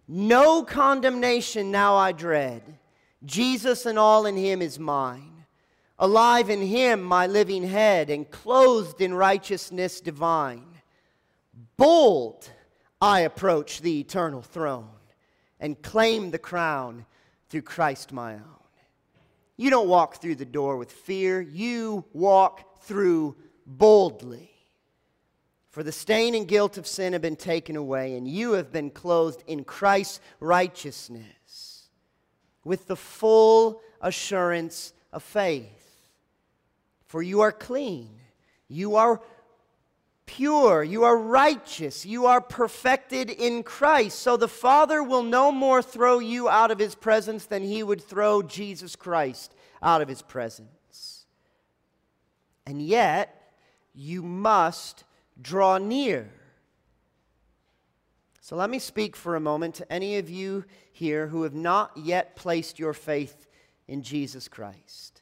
No 0.09 0.63
condemnation 0.63 1.71
now 1.71 1.97
I 1.97 2.13
dread. 2.13 2.63
Jesus 3.27 3.85
and 3.85 3.99
all 3.99 4.25
in 4.25 4.39
him 4.39 4.63
is 4.63 4.79
mine. 4.79 5.45
Alive 5.99 6.49
in 6.49 6.63
him, 6.63 7.03
my 7.03 7.27
living 7.27 7.65
head, 7.65 8.09
and 8.09 8.31
clothed 8.31 9.03
in 9.03 9.13
righteousness 9.13 10.01
divine. 10.01 10.81
Bold, 11.77 12.49
I 13.03 13.21
approach 13.21 13.83
the 13.83 14.01
eternal 14.01 14.41
throne 14.41 14.89
and 15.61 15.83
claim 15.83 16.31
the 16.31 16.39
crown 16.39 17.05
through 17.51 17.63
Christ 17.63 18.13
my 18.13 18.37
own. 18.37 18.64
You 19.57 19.71
don't 19.71 19.89
walk 19.89 20.17
through 20.17 20.35
the 20.37 20.45
door 20.45 20.77
with 20.77 20.91
fear, 20.91 21.41
you 21.41 22.05
walk 22.13 22.83
through 22.83 23.37
boldly. 23.67 24.51
For 25.71 25.83
the 25.83 25.93
stain 25.93 26.35
and 26.35 26.47
guilt 26.47 26.79
of 26.79 26.87
sin 26.87 27.13
have 27.13 27.23
been 27.23 27.37
taken 27.37 27.77
away, 27.77 28.17
and 28.17 28.29
you 28.29 28.53
have 28.53 28.71
been 28.73 28.91
clothed 28.91 29.43
in 29.47 29.65
Christ's 29.65 30.21
righteousness 30.39 31.89
with 32.65 32.87
the 32.87 32.97
full 32.97 33.81
assurance 34.01 34.93
of 35.13 35.23
faith. 35.23 36.11
For 37.07 37.23
you 37.23 37.41
are 37.41 37.53
clean, 37.53 38.11
you 38.69 38.97
are 38.97 39.21
pure, 40.27 40.83
you 40.83 41.05
are 41.05 41.17
righteous, 41.17 42.05
you 42.07 42.27
are 42.27 42.41
perfected 42.41 43.31
in 43.31 43.63
Christ. 43.63 44.19
So 44.19 44.37
the 44.37 44.49
Father 44.49 45.03
will 45.03 45.23
no 45.23 45.53
more 45.53 45.83
throw 45.83 46.19
you 46.19 46.49
out 46.49 46.71
of 46.71 46.79
his 46.79 46.95
presence 46.95 47.47
than 47.47 47.63
he 47.63 47.83
would 47.83 48.03
throw 48.03 48.43
Jesus 48.43 48.97
Christ 48.97 49.55
out 49.83 50.01
of 50.01 50.09
his 50.09 50.23
presence. 50.23 51.27
And 52.67 52.81
yet, 52.81 53.53
you 53.95 54.23
must 54.23 55.05
draw 55.41 55.79
near. 55.79 56.31
So 58.41 58.57
let 58.57 58.69
me 58.69 58.79
speak 58.79 59.17
for 59.17 59.37
a 59.37 59.41
moment 59.41 59.77
to 59.77 59.93
any 59.93 60.19
of 60.19 60.29
you 60.29 60.65
here 60.93 61.27
who 61.29 61.43
have 61.45 61.55
not 61.55 61.93
yet 61.97 62.37
placed 62.37 62.79
your 62.79 62.93
faith 62.93 63.47
in 63.89 64.03
Jesus 64.03 64.49
Christ. 64.49 65.14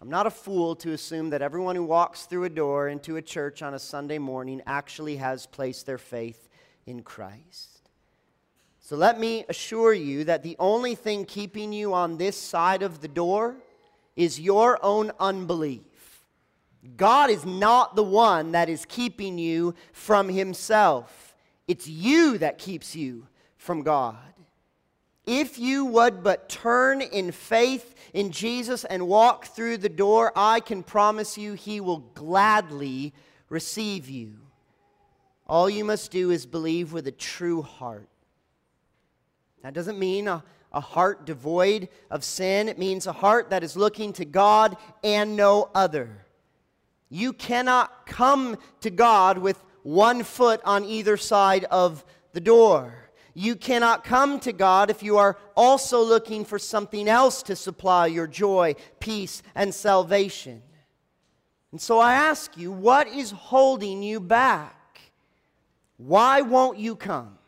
I'm 0.00 0.10
not 0.10 0.28
a 0.28 0.30
fool 0.30 0.76
to 0.76 0.92
assume 0.92 1.30
that 1.30 1.42
everyone 1.42 1.74
who 1.74 1.82
walks 1.82 2.24
through 2.24 2.44
a 2.44 2.48
door 2.48 2.88
into 2.88 3.16
a 3.16 3.22
church 3.22 3.62
on 3.62 3.74
a 3.74 3.80
Sunday 3.80 4.18
morning 4.18 4.62
actually 4.64 5.16
has 5.16 5.46
placed 5.46 5.86
their 5.86 5.98
faith 5.98 6.48
in 6.86 7.02
Christ. 7.02 7.78
So 8.78 8.96
let 8.96 9.18
me 9.18 9.44
assure 9.48 9.92
you 9.92 10.24
that 10.24 10.44
the 10.44 10.56
only 10.60 10.94
thing 10.94 11.24
keeping 11.24 11.72
you 11.72 11.92
on 11.94 12.16
this 12.16 12.36
side 12.36 12.82
of 12.82 13.00
the 13.00 13.08
door 13.08 13.56
is 14.14 14.40
your 14.40 14.78
own 14.84 15.10
unbelief. 15.18 15.82
God 16.96 17.28
is 17.28 17.44
not 17.44 17.96
the 17.96 18.04
one 18.04 18.52
that 18.52 18.68
is 18.68 18.86
keeping 18.86 19.36
you 19.36 19.74
from 19.92 20.28
Himself, 20.28 21.34
it's 21.66 21.88
you 21.88 22.38
that 22.38 22.58
keeps 22.58 22.94
you 22.94 23.26
from 23.56 23.82
God. 23.82 24.16
If 25.30 25.58
you 25.58 25.84
would 25.84 26.22
but 26.22 26.48
turn 26.48 27.02
in 27.02 27.32
faith 27.32 27.94
in 28.14 28.30
Jesus 28.30 28.86
and 28.86 29.06
walk 29.06 29.44
through 29.44 29.76
the 29.76 29.90
door, 29.90 30.32
I 30.34 30.60
can 30.60 30.82
promise 30.82 31.36
you 31.36 31.52
He 31.52 31.82
will 31.82 31.98
gladly 31.98 33.12
receive 33.50 34.08
you. 34.08 34.38
All 35.46 35.68
you 35.68 35.84
must 35.84 36.10
do 36.10 36.30
is 36.30 36.46
believe 36.46 36.94
with 36.94 37.06
a 37.06 37.12
true 37.12 37.60
heart. 37.60 38.08
That 39.62 39.74
doesn't 39.74 39.98
mean 39.98 40.28
a, 40.28 40.42
a 40.72 40.80
heart 40.80 41.26
devoid 41.26 41.90
of 42.10 42.24
sin, 42.24 42.66
it 42.66 42.78
means 42.78 43.06
a 43.06 43.12
heart 43.12 43.50
that 43.50 43.62
is 43.62 43.76
looking 43.76 44.14
to 44.14 44.24
God 44.24 44.78
and 45.04 45.36
no 45.36 45.68
other. 45.74 46.24
You 47.10 47.34
cannot 47.34 48.06
come 48.06 48.56
to 48.80 48.88
God 48.88 49.36
with 49.36 49.62
one 49.82 50.22
foot 50.22 50.62
on 50.64 50.86
either 50.86 51.18
side 51.18 51.64
of 51.64 52.02
the 52.32 52.40
door. 52.40 53.07
You 53.38 53.54
cannot 53.54 54.02
come 54.02 54.40
to 54.40 54.52
God 54.52 54.90
if 54.90 55.00
you 55.00 55.18
are 55.18 55.38
also 55.54 56.02
looking 56.02 56.44
for 56.44 56.58
something 56.58 57.06
else 57.06 57.44
to 57.44 57.54
supply 57.54 58.08
your 58.08 58.26
joy, 58.26 58.74
peace, 58.98 59.44
and 59.54 59.72
salvation. 59.72 60.60
And 61.70 61.80
so 61.80 62.00
I 62.00 62.14
ask 62.14 62.56
you, 62.56 62.72
what 62.72 63.06
is 63.06 63.30
holding 63.30 64.02
you 64.02 64.18
back? 64.18 65.00
Why 65.98 66.40
won't 66.40 66.80
you 66.80 66.96
come? 66.96 67.38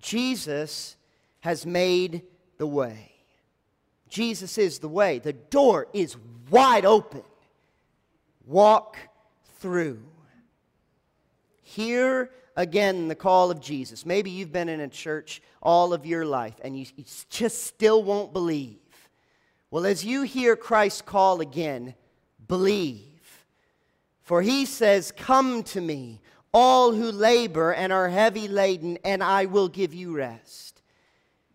Jesus 0.00 0.96
has 1.38 1.64
made 1.64 2.22
the 2.58 2.66
way. 2.66 3.12
Jesus 4.08 4.58
is 4.58 4.80
the 4.80 4.88
way. 4.88 5.20
The 5.20 5.34
door 5.34 5.86
is 5.92 6.16
wide 6.50 6.84
open. 6.84 7.22
Walk 8.44 8.96
through. 9.60 10.02
Hear 11.62 12.32
again 12.56 13.08
the 13.08 13.14
call 13.14 13.50
of 13.50 13.60
Jesus. 13.60 14.06
Maybe 14.06 14.30
you've 14.30 14.52
been 14.52 14.68
in 14.68 14.80
a 14.80 14.88
church 14.88 15.42
all 15.62 15.92
of 15.92 16.06
your 16.06 16.24
life 16.24 16.54
and 16.62 16.78
you, 16.78 16.86
you 16.96 17.04
just 17.28 17.64
still 17.64 18.02
won't 18.02 18.32
believe. 18.32 18.78
Well, 19.70 19.86
as 19.86 20.04
you 20.04 20.22
hear 20.22 20.54
Christ 20.54 21.04
call 21.04 21.40
again, 21.40 21.94
believe. 22.46 23.46
For 24.22 24.40
he 24.40 24.64
says, 24.64 25.12
Come 25.12 25.62
to 25.64 25.80
me, 25.80 26.20
all 26.52 26.92
who 26.92 27.10
labor 27.10 27.72
and 27.72 27.92
are 27.92 28.08
heavy 28.08 28.46
laden, 28.46 28.98
and 29.04 29.22
I 29.22 29.46
will 29.46 29.68
give 29.68 29.92
you 29.92 30.16
rest. 30.16 30.82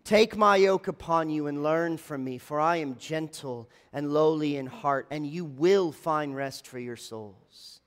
Take 0.04 0.36
my 0.36 0.56
yoke 0.56 0.88
upon 0.88 1.30
you 1.30 1.46
and 1.46 1.62
learn 1.62 1.96
from 1.96 2.24
me, 2.24 2.38
for 2.38 2.60
I 2.60 2.76
am 2.76 2.96
gentle 2.96 3.70
and 3.92 4.12
lowly 4.12 4.56
in 4.56 4.66
heart, 4.66 5.06
and 5.10 5.26
you 5.26 5.44
will 5.44 5.92
find 5.92 6.34
rest 6.34 6.66
for 6.66 6.78
your 6.78 6.96
souls. 6.96 7.80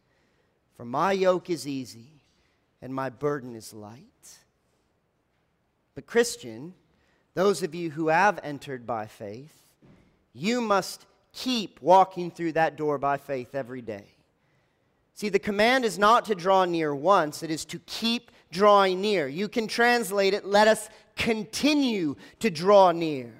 For 0.76 0.86
my 0.86 1.12
yoke 1.12 1.50
is 1.50 1.68
easy 1.68 2.13
and 2.84 2.94
my 2.94 3.10
burden 3.10 3.56
is 3.56 3.74
light. 3.74 4.02
But, 5.96 6.06
Christian, 6.06 6.74
those 7.34 7.64
of 7.64 7.74
you 7.74 7.90
who 7.90 8.10
have 8.10 8.42
entered 8.44 8.86
by 8.86 9.06
faith, 9.06 9.56
you 10.34 10.60
must 10.60 11.06
keep 11.32 11.82
walking 11.82 12.30
through 12.30 12.52
that 12.52 12.76
door 12.76 12.98
by 12.98 13.16
faith 13.16 13.56
every 13.56 13.82
day. 13.82 14.04
See, 15.14 15.30
the 15.30 15.40
command 15.40 15.86
is 15.86 15.98
not 15.98 16.26
to 16.26 16.36
draw 16.36 16.66
near 16.66 16.94
once, 16.94 17.42
it 17.42 17.50
is 17.50 17.64
to 17.66 17.80
keep 17.86 18.32
drawing 18.52 19.00
near. 19.00 19.30
You 19.30 19.48
can 19.48 19.68
translate 19.68 20.34
it, 20.34 20.44
let 20.44 20.68
us 20.68 20.90
continue 21.16 22.18
to 22.40 22.50
draw 22.50 22.92
near. 22.92 23.34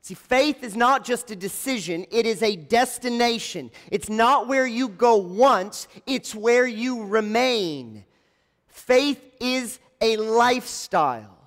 See, 0.00 0.14
faith 0.14 0.64
is 0.64 0.74
not 0.74 1.04
just 1.04 1.30
a 1.30 1.36
decision, 1.36 2.06
it 2.10 2.26
is 2.26 2.42
a 2.42 2.56
destination. 2.56 3.70
It's 3.92 4.08
not 4.08 4.48
where 4.48 4.66
you 4.66 4.88
go 4.88 5.14
once, 5.14 5.86
it's 6.08 6.34
where 6.34 6.66
you 6.66 7.04
remain. 7.04 8.04
Faith 8.86 9.22
is 9.38 9.78
a 10.00 10.16
lifestyle. 10.16 11.38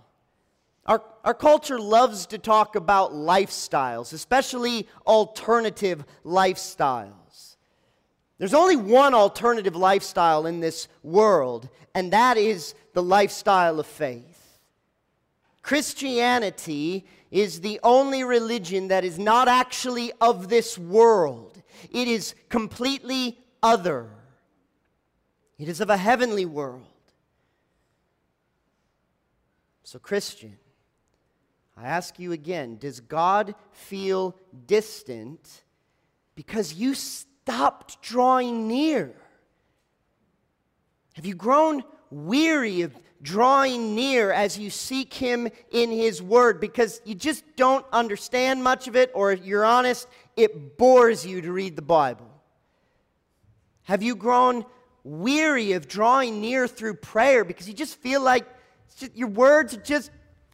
Our, 0.86 1.04
our 1.26 1.34
culture 1.34 1.78
loves 1.78 2.28
to 2.28 2.38
talk 2.38 2.78
about 2.78 3.12
lifestyles, 3.12 4.14
especially 4.14 4.88
alternative 5.06 6.06
lifestyles. 6.24 7.58
There's 8.38 8.54
only 8.54 8.78
one 8.78 9.14
alternative 9.14 9.76
lifestyle 9.76 10.46
in 10.46 10.62
this 10.62 10.88
world, 11.04 11.68
and 11.94 12.14
that 12.14 12.38
is 12.38 12.74
the 12.94 13.04
lifestyle 13.04 13.82
of 13.82 13.86
faith. 13.86 14.58
Christianity 15.62 17.06
is 17.32 17.60
the 17.60 17.82
only 17.84 18.24
religion 18.24 18.88
that 18.88 19.04
is 19.04 19.20
not 19.20 19.50
actually 19.50 20.14
of 20.22 20.48
this 20.48 20.78
world, 20.78 21.62
it 21.92 22.08
is 22.08 22.34
completely 22.48 23.38
other. 23.62 24.08
It 25.58 25.68
is 25.68 25.82
of 25.82 25.90
a 25.90 25.98
heavenly 25.98 26.46
world. 26.46 26.95
So, 29.86 30.00
Christian, 30.00 30.58
I 31.78 31.84
ask 31.84 32.18
you 32.18 32.32
again 32.32 32.78
does 32.78 33.02
God 33.02 33.54
feel 33.72 34.36
distant 34.66 35.64
because 36.34 36.74
you 36.74 36.96
stopped 36.96 38.02
drawing 38.02 38.68
near? 38.68 39.14
Have 41.14 41.28
you 41.28 41.36
grown 41.36 41.84
weary 42.10 42.82
of 42.82 42.96
drawing 43.22 43.94
near 43.94 44.32
as 44.32 44.58
you 44.58 44.72
seek 44.72 45.14
Him 45.14 45.48
in 45.70 45.92
His 45.92 46.20
Word 46.20 46.60
because 46.60 47.00
you 47.06 47.14
just 47.14 47.44
don't 47.56 47.86
understand 47.94 48.64
much 48.64 48.88
of 48.88 48.96
it, 48.96 49.12
or 49.14 49.34
if 49.34 49.46
you're 49.46 49.66
honest, 49.66 50.08
it 50.36 50.80
bores 50.80 51.28
you 51.28 51.42
to 51.42 51.52
read 51.52 51.76
the 51.76 51.84
Bible? 51.84 52.32
Have 53.84 54.02
you 54.02 54.16
grown 54.16 54.66
weary 55.04 55.74
of 55.74 55.88
drawing 55.88 56.42
near 56.42 56.68
through 56.68 56.96
prayer 56.96 57.46
because 57.46 57.68
you 57.68 57.76
just 57.76 58.02
feel 58.02 58.20
like 58.20 58.48
just, 58.98 59.16
your 59.16 59.28
words 59.28 59.74
are 59.74 59.82
just 59.82 60.12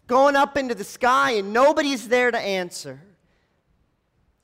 going 0.08 0.36
up 0.36 0.58
into 0.58 0.76
the 0.76 0.84
sky 0.84 1.32
and 1.32 1.54
nobody's 1.54 2.08
there 2.08 2.32
to 2.32 2.40
answer? 2.40 3.02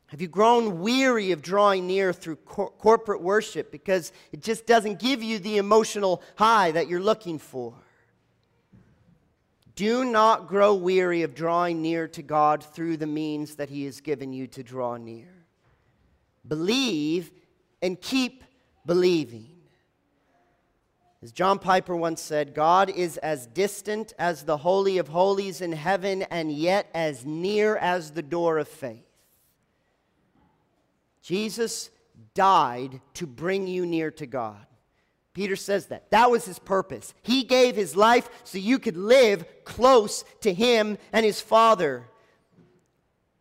Have 0.07 0.21
you 0.21 0.27
grown 0.29 0.79
weary 0.79 1.31
of 1.31 1.41
drawing 1.41 1.85
near 1.85 2.13
through 2.13 2.37
cor- 2.37 2.71
corporate 2.71 3.21
worship 3.21 3.71
because 3.71 4.13
it 4.31 4.41
just 4.41 4.65
doesn't 4.65 4.99
give 4.99 5.21
you 5.21 5.37
the 5.37 5.57
emotional 5.57 6.23
high 6.37 6.71
that 6.71 6.87
you're 6.87 7.01
looking 7.01 7.39
for? 7.39 7.73
Do 9.75 10.05
not 10.05 10.47
grow 10.47 10.73
weary 10.73 11.23
of 11.23 11.35
drawing 11.35 11.81
near 11.81 12.07
to 12.07 12.23
God 12.23 12.63
through 12.63 12.97
the 12.97 13.05
means 13.05 13.57
that 13.57 13.69
He 13.69 13.83
has 13.85 13.99
given 13.99 14.31
you 14.31 14.47
to 14.47 14.63
draw 14.63 14.95
near. 14.95 15.27
Believe 16.47 17.29
and 17.81 17.99
keep 17.99 18.43
believing. 18.85 19.56
As 21.23 21.31
John 21.31 21.57
Piper 21.57 21.95
once 21.95 22.21
said, 22.21 22.53
God 22.53 22.89
is 22.89 23.17
as 23.17 23.47
distant 23.47 24.13
as 24.19 24.43
the 24.43 24.57
Holy 24.57 24.99
of 24.99 25.07
Holies 25.07 25.61
in 25.61 25.71
heaven 25.71 26.21
and 26.23 26.51
yet 26.51 26.89
as 26.93 27.25
near 27.25 27.75
as 27.75 28.11
the 28.11 28.21
door 28.21 28.59
of 28.59 28.67
faith. 28.67 29.03
Jesus 31.23 31.89
died 32.35 33.01
to 33.15 33.25
bring 33.25 33.67
you 33.67 33.85
near 33.85 34.11
to 34.11 34.27
God. 34.27 34.65
Peter 35.33 35.55
says 35.55 35.87
that. 35.87 36.09
That 36.11 36.31
was 36.31 36.45
his 36.45 36.59
purpose. 36.59 37.13
He 37.21 37.43
gave 37.43 37.75
his 37.75 37.95
life 37.95 38.29
so 38.43 38.57
you 38.57 38.79
could 38.79 38.97
live 38.97 39.45
close 39.65 40.23
to 40.41 40.53
him 40.53 40.97
and 41.11 41.25
his 41.25 41.41
Father, 41.41 42.05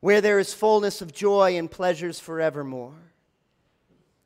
where 0.00 0.20
there 0.20 0.38
is 0.38 0.52
fullness 0.52 1.00
of 1.00 1.12
joy 1.12 1.56
and 1.56 1.70
pleasures 1.70 2.20
forevermore. 2.20 2.96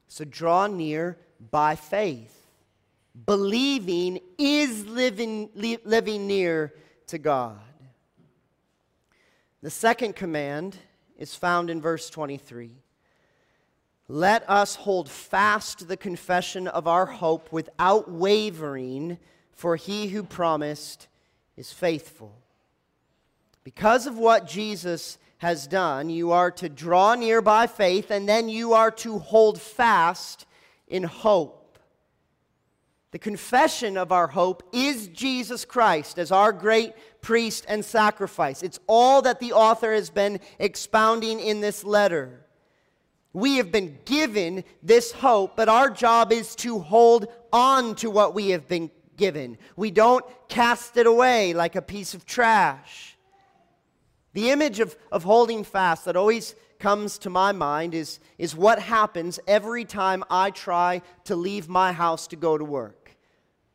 So 0.09 0.25
draw 0.25 0.67
near 0.67 1.17
by 1.51 1.77
faith. 1.77 2.40
Believing 3.27 4.21
is 4.39 4.87
living, 4.87 5.51
li- 5.55 5.79
living 5.85 6.27
near 6.27 6.75
to 7.09 7.19
God. 7.19 7.61
The 9.63 9.71
second 9.71 10.17
command 10.17 10.77
is 11.19 11.35
found 11.35 11.69
in 11.69 11.83
verse 11.83 12.09
23. 12.09 12.71
Let 14.09 14.49
us 14.49 14.75
hold 14.75 15.09
fast 15.09 15.87
the 15.87 15.97
confession 15.97 16.67
of 16.67 16.89
our 16.89 17.07
hope 17.07 17.53
without 17.53 18.11
wavering, 18.11 19.19
for 19.53 19.77
he 19.77 20.09
who 20.09 20.23
promised 20.23 21.09
is 21.57 21.73
faithful. 21.73 22.35
Because 23.63 24.07
of 24.07 24.19
what 24.19 24.49
Jesus 24.49 25.19
has 25.39 25.67
done, 25.67 26.11
you 26.11 26.33
are 26.33 26.51
to 26.53 26.69
draw 26.69 27.15
near 27.15 27.41
by 27.43 27.67
faith, 27.67 28.11
and 28.11 28.29
then 28.29 28.49
you 28.49 28.73
are 28.73 28.91
to 28.91 29.19
hold 29.19 29.61
fast 29.61 30.47
in 30.89 31.03
hope. 31.03 31.60
The 33.13 33.19
confession 33.19 33.97
of 33.97 34.13
our 34.13 34.29
hope 34.29 34.63
is 34.73 35.09
Jesus 35.09 35.65
Christ 35.65 36.19
as 36.19 36.31
our 36.31 36.53
great 36.53 36.95
priest 37.21 37.65
and 37.69 37.85
sacrifice. 37.85 38.63
It's 38.63 38.79
all 38.87 39.23
that 39.23 39.41
the 39.41 39.53
author 39.53 39.93
has 39.93 40.11
been 40.11 40.39
expounding 40.61 41.41
in 41.41 41.61
this 41.61 41.83
letter. 41.83 42.47
We 43.33 43.57
have 43.57 43.73
been 43.73 43.99
given 44.05 44.65
this 44.83 45.11
hope, 45.11 45.57
but 45.57 45.69
our 45.69 45.91
job 45.91 46.33
is 46.33 46.55
to 46.57 46.79
hold 46.79 47.27
on 47.53 47.97
to 47.97 48.11
what 48.11 48.35
we 48.35 48.51
have 48.51 48.69
been 48.69 48.91
given. 49.17 49.59
We 49.77 49.91
don't 49.91 50.25
cast 50.49 50.97
it 50.97 51.07
away 51.07 51.53
like 51.53 51.75
a 51.75 51.83
piece 51.83 52.15
of 52.15 52.27
trash. 52.27 53.17
The 54.35 54.51
image 54.51 54.79
of, 54.79 54.97
of 55.11 55.25
holding 55.25 55.65
fast 55.65 56.05
that 56.05 56.17
always 56.17 56.55
comes 56.79 57.19
to 57.19 57.31
my 57.31 57.53
mind 57.53 57.95
is, 57.95 58.21
is 58.39 58.55
what 58.55 58.79
happens 58.79 59.41
every 59.47 59.85
time 59.85 60.23
I 60.31 60.51
try 60.51 61.03
to 61.25 61.35
leave 61.35 61.69
my 61.69 61.93
house 61.93 62.29
to 62.29 62.37
go 62.37 62.57
to 62.57 62.65
work. 62.65 63.00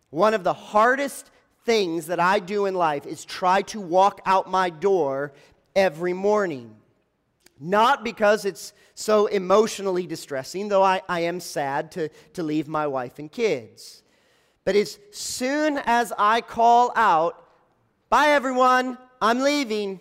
One 0.09 0.33
of 0.33 0.43
the 0.43 0.53
hardest 0.53 1.31
things 1.65 2.07
that 2.07 2.19
I 2.19 2.39
do 2.39 2.65
in 2.65 2.75
life 2.75 3.05
is 3.05 3.25
try 3.25 3.61
to 3.63 3.79
walk 3.79 4.21
out 4.25 4.49
my 4.49 4.69
door 4.69 5.33
every 5.75 6.13
morning. 6.13 6.75
Not 7.59 8.03
because 8.03 8.45
it's 8.45 8.73
so 8.93 9.27
emotionally 9.27 10.05
distressing, 10.05 10.67
though 10.67 10.83
I, 10.83 11.01
I 11.09 11.21
am 11.21 11.39
sad 11.39 11.91
to, 11.93 12.09
to 12.33 12.43
leave 12.43 12.67
my 12.67 12.87
wife 12.87 13.19
and 13.19 13.31
kids. 13.31 14.03
But 14.63 14.75
as 14.75 14.99
soon 15.11 15.79
as 15.85 16.11
I 16.17 16.41
call 16.41 16.91
out, 16.95 17.45
Bye 18.09 18.29
everyone, 18.29 18.99
I'm 19.19 19.39
leaving, 19.39 19.99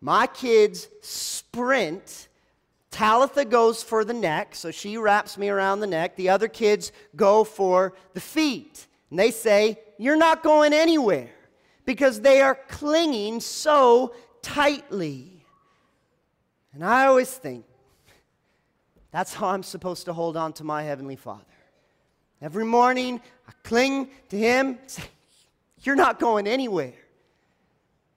my 0.00 0.26
kids 0.26 0.88
sprint. 1.00 2.28
Talitha 2.90 3.44
goes 3.44 3.82
for 3.84 4.04
the 4.04 4.12
neck, 4.12 4.56
so 4.56 4.72
she 4.72 4.96
wraps 4.96 5.38
me 5.38 5.48
around 5.48 5.78
the 5.78 5.86
neck. 5.86 6.16
The 6.16 6.28
other 6.28 6.48
kids 6.48 6.90
go 7.14 7.44
for 7.44 7.94
the 8.14 8.20
feet. 8.20 8.88
And 9.10 9.18
they 9.18 9.30
say, 9.30 9.78
You're 9.98 10.16
not 10.16 10.42
going 10.42 10.72
anywhere 10.72 11.30
because 11.84 12.20
they 12.20 12.40
are 12.40 12.54
clinging 12.68 13.40
so 13.40 14.14
tightly. 14.42 15.44
And 16.72 16.84
I 16.84 17.06
always 17.06 17.30
think, 17.30 17.64
that's 19.10 19.34
how 19.34 19.48
I'm 19.48 19.64
supposed 19.64 20.04
to 20.04 20.12
hold 20.12 20.36
on 20.36 20.52
to 20.54 20.64
my 20.64 20.84
Heavenly 20.84 21.16
Father. 21.16 21.44
Every 22.40 22.64
morning, 22.64 23.20
I 23.48 23.52
cling 23.64 24.10
to 24.28 24.38
Him, 24.38 24.78
say, 24.86 25.02
You're 25.82 25.96
not 25.96 26.18
going 26.20 26.46
anywhere. 26.46 26.94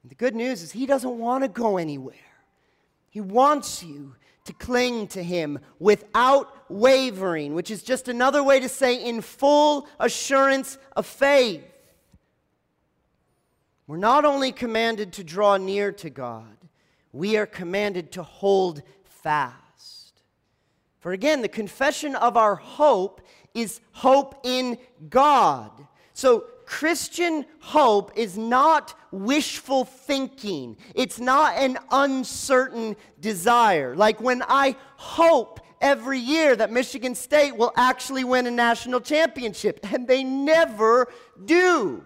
And 0.03 0.12
the 0.12 0.15
good 0.15 0.36
news 0.36 0.62
is, 0.62 0.71
He 0.71 0.86
doesn't 0.86 1.17
want 1.17 1.43
to 1.43 1.47
go 1.47 1.77
anywhere. 1.77 2.15
He 3.10 3.21
wants 3.21 3.84
you 3.84 4.15
to 4.45 4.53
cling 4.53 5.08
to 5.08 5.23
Him 5.23 5.60
without 5.79 6.69
wavering, 6.69 7.53
which 7.53 7.71
is 7.71 7.84
just 7.84 8.08
another 8.08 8.43
way 8.43 8.60
to 8.60 8.69
say 8.69 9.03
in 9.03 9.21
full 9.21 9.88
assurance 9.99 10.77
of 10.95 11.06
faith. 11.06 11.63
We're 13.88 13.97
not 13.97 14.25
only 14.25 14.51
commanded 14.51 15.13
to 15.13 15.23
draw 15.23 15.58
near 15.58 15.91
to 15.93 16.10
God, 16.10 16.58
we 17.12 17.38
are 17.38 17.45
commanded 17.45 18.12
to 18.13 18.23
hold 18.23 18.82
fast. 19.03 20.23
For 20.99 21.12
again, 21.12 21.41
the 21.41 21.49
confession 21.49 22.15
of 22.15 22.38
our 22.38 22.56
hope 22.56 23.21
is 23.53 23.82
hope 23.91 24.39
in 24.43 24.77
God. 25.10 25.71
So, 26.13 26.45
Christian 26.65 27.45
hope 27.60 28.12
is 28.15 28.38
not 28.38 28.95
wishful 29.12 29.86
thinking. 29.86 30.78
It's 30.95 31.19
not 31.19 31.56
an 31.58 31.78
uncertain 31.91 32.95
desire. 33.19 33.95
Like 33.95 34.19
when 34.21 34.43
I 34.47 34.76
hope 34.97 35.60
every 35.82 36.19
year 36.19 36.56
that 36.56 36.71
Michigan 36.71 37.13
State 37.13 37.56
will 37.56 37.73
actually 37.76 38.23
win 38.23 38.47
a 38.47 38.52
national 38.52 39.02
championship, 39.02 39.80
and 39.91 40.08
they 40.08 40.23
never 40.23 41.12
do. 41.45 42.04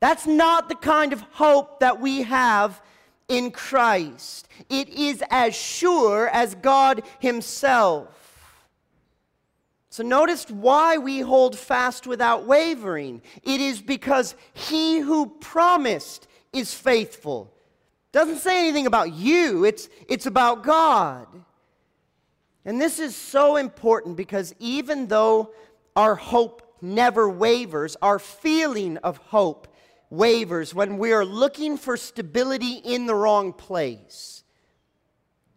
That's 0.00 0.26
not 0.26 0.68
the 0.68 0.74
kind 0.74 1.12
of 1.12 1.20
hope 1.20 1.80
that 1.80 2.00
we 2.00 2.22
have 2.22 2.82
in 3.28 3.50
Christ. 3.50 4.48
It 4.68 4.88
is 4.88 5.22
as 5.30 5.54
sure 5.54 6.28
as 6.28 6.54
God 6.56 7.02
Himself. 7.20 8.19
So 9.90 10.04
notice 10.04 10.48
why 10.48 10.98
we 10.98 11.20
hold 11.20 11.58
fast 11.58 12.06
without 12.06 12.46
wavering. 12.46 13.22
It 13.42 13.60
is 13.60 13.82
because 13.82 14.36
He 14.54 15.00
who 15.00 15.26
promised 15.40 16.28
is 16.52 16.72
faithful. 16.72 17.52
Doesn't 18.12 18.38
say 18.38 18.60
anything 18.60 18.86
about 18.86 19.12
you, 19.12 19.64
it's, 19.64 19.88
it's 20.08 20.26
about 20.26 20.62
God. 20.62 21.26
And 22.64 22.80
this 22.80 22.98
is 22.98 23.16
so 23.16 23.56
important 23.56 24.16
because 24.16 24.54
even 24.58 25.08
though 25.08 25.52
our 25.96 26.14
hope 26.14 26.76
never 26.80 27.28
wavers, 27.28 27.96
our 28.00 28.18
feeling 28.18 28.96
of 28.98 29.16
hope 29.18 29.68
wavers 30.08 30.74
when 30.74 30.98
we 30.98 31.12
are 31.12 31.24
looking 31.24 31.76
for 31.76 31.96
stability 31.96 32.74
in 32.74 33.06
the 33.06 33.14
wrong 33.14 33.52
place. 33.52 34.39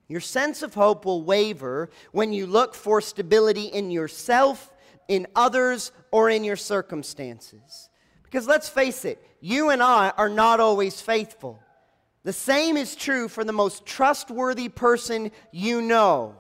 Your 0.08 0.22
sense 0.22 0.62
of 0.62 0.74
hope 0.74 1.06
will 1.06 1.24
waver 1.24 1.90
when 2.12 2.34
you 2.34 2.46
look 2.46 2.76
for 2.76 3.02
stability 3.02 3.66
in 3.66 3.90
yourself, 3.90 4.72
in 5.08 5.28
others, 5.36 5.92
or 6.12 6.30
in 6.30 6.44
your 6.44 6.56
circumstances. 6.56 7.90
Because 8.24 8.48
let's 8.48 8.70
face 8.70 9.06
it, 9.06 9.26
you 9.40 9.70
and 9.70 9.82
I 9.82 10.12
are 10.18 10.30
not 10.30 10.60
always 10.60 11.02
faithful. 11.02 11.62
The 12.24 12.34
same 12.34 12.78
is 12.78 12.96
true 12.96 13.28
for 13.28 13.44
the 13.44 13.52
most 13.52 13.86
trustworthy 13.86 14.70
person 14.70 15.32
you 15.52 15.82
know. 15.82 16.36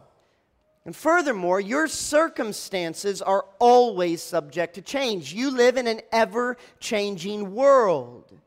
And 0.85 0.95
furthermore, 0.95 1.61
your 1.61 1.87
circumstances 1.87 3.21
are 3.21 3.45
always 3.59 4.21
subject 4.21 4.75
to 4.75 4.81
change. 4.81 5.33
You 5.33 5.51
live 5.51 5.77
in 5.77 5.87
an 5.87 6.01
ever 6.11 6.57
changing 6.79 7.53
world. 7.53 8.37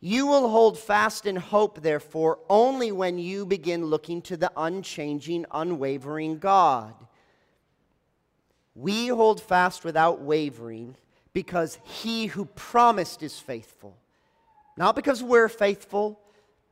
You 0.00 0.26
will 0.26 0.48
hold 0.48 0.78
fast 0.78 1.26
in 1.26 1.36
hope, 1.36 1.82
therefore, 1.82 2.38
only 2.48 2.90
when 2.90 3.18
you 3.18 3.44
begin 3.44 3.84
looking 3.86 4.22
to 4.22 4.36
the 4.36 4.50
unchanging, 4.56 5.44
unwavering 5.50 6.38
God. 6.38 6.94
We 8.74 9.08
hold 9.08 9.42
fast 9.42 9.84
without 9.84 10.22
wavering 10.22 10.96
because 11.32 11.78
he 11.84 12.26
who 12.26 12.46
promised 12.46 13.22
is 13.22 13.38
faithful. 13.38 13.96
Not 14.76 14.96
because 14.96 15.22
we're 15.22 15.48
faithful, 15.48 16.18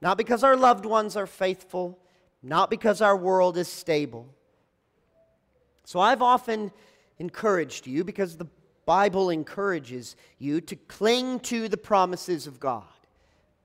not 0.00 0.16
because 0.16 0.42
our 0.42 0.56
loved 0.56 0.86
ones 0.86 1.16
are 1.16 1.26
faithful, 1.26 1.98
not 2.42 2.70
because 2.70 3.02
our 3.02 3.16
world 3.16 3.58
is 3.58 3.68
stable 3.68 4.34
so 5.88 6.00
I've 6.00 6.20
often 6.20 6.70
encouraged 7.18 7.86
you, 7.86 8.04
because 8.04 8.36
the 8.36 8.46
Bible 8.84 9.30
encourages 9.30 10.16
you, 10.38 10.60
to 10.60 10.76
cling 10.76 11.40
to 11.40 11.66
the 11.66 11.78
promises 11.78 12.46
of 12.46 12.60
God. 12.60 12.84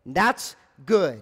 That's 0.06 0.56
good. 0.86 1.22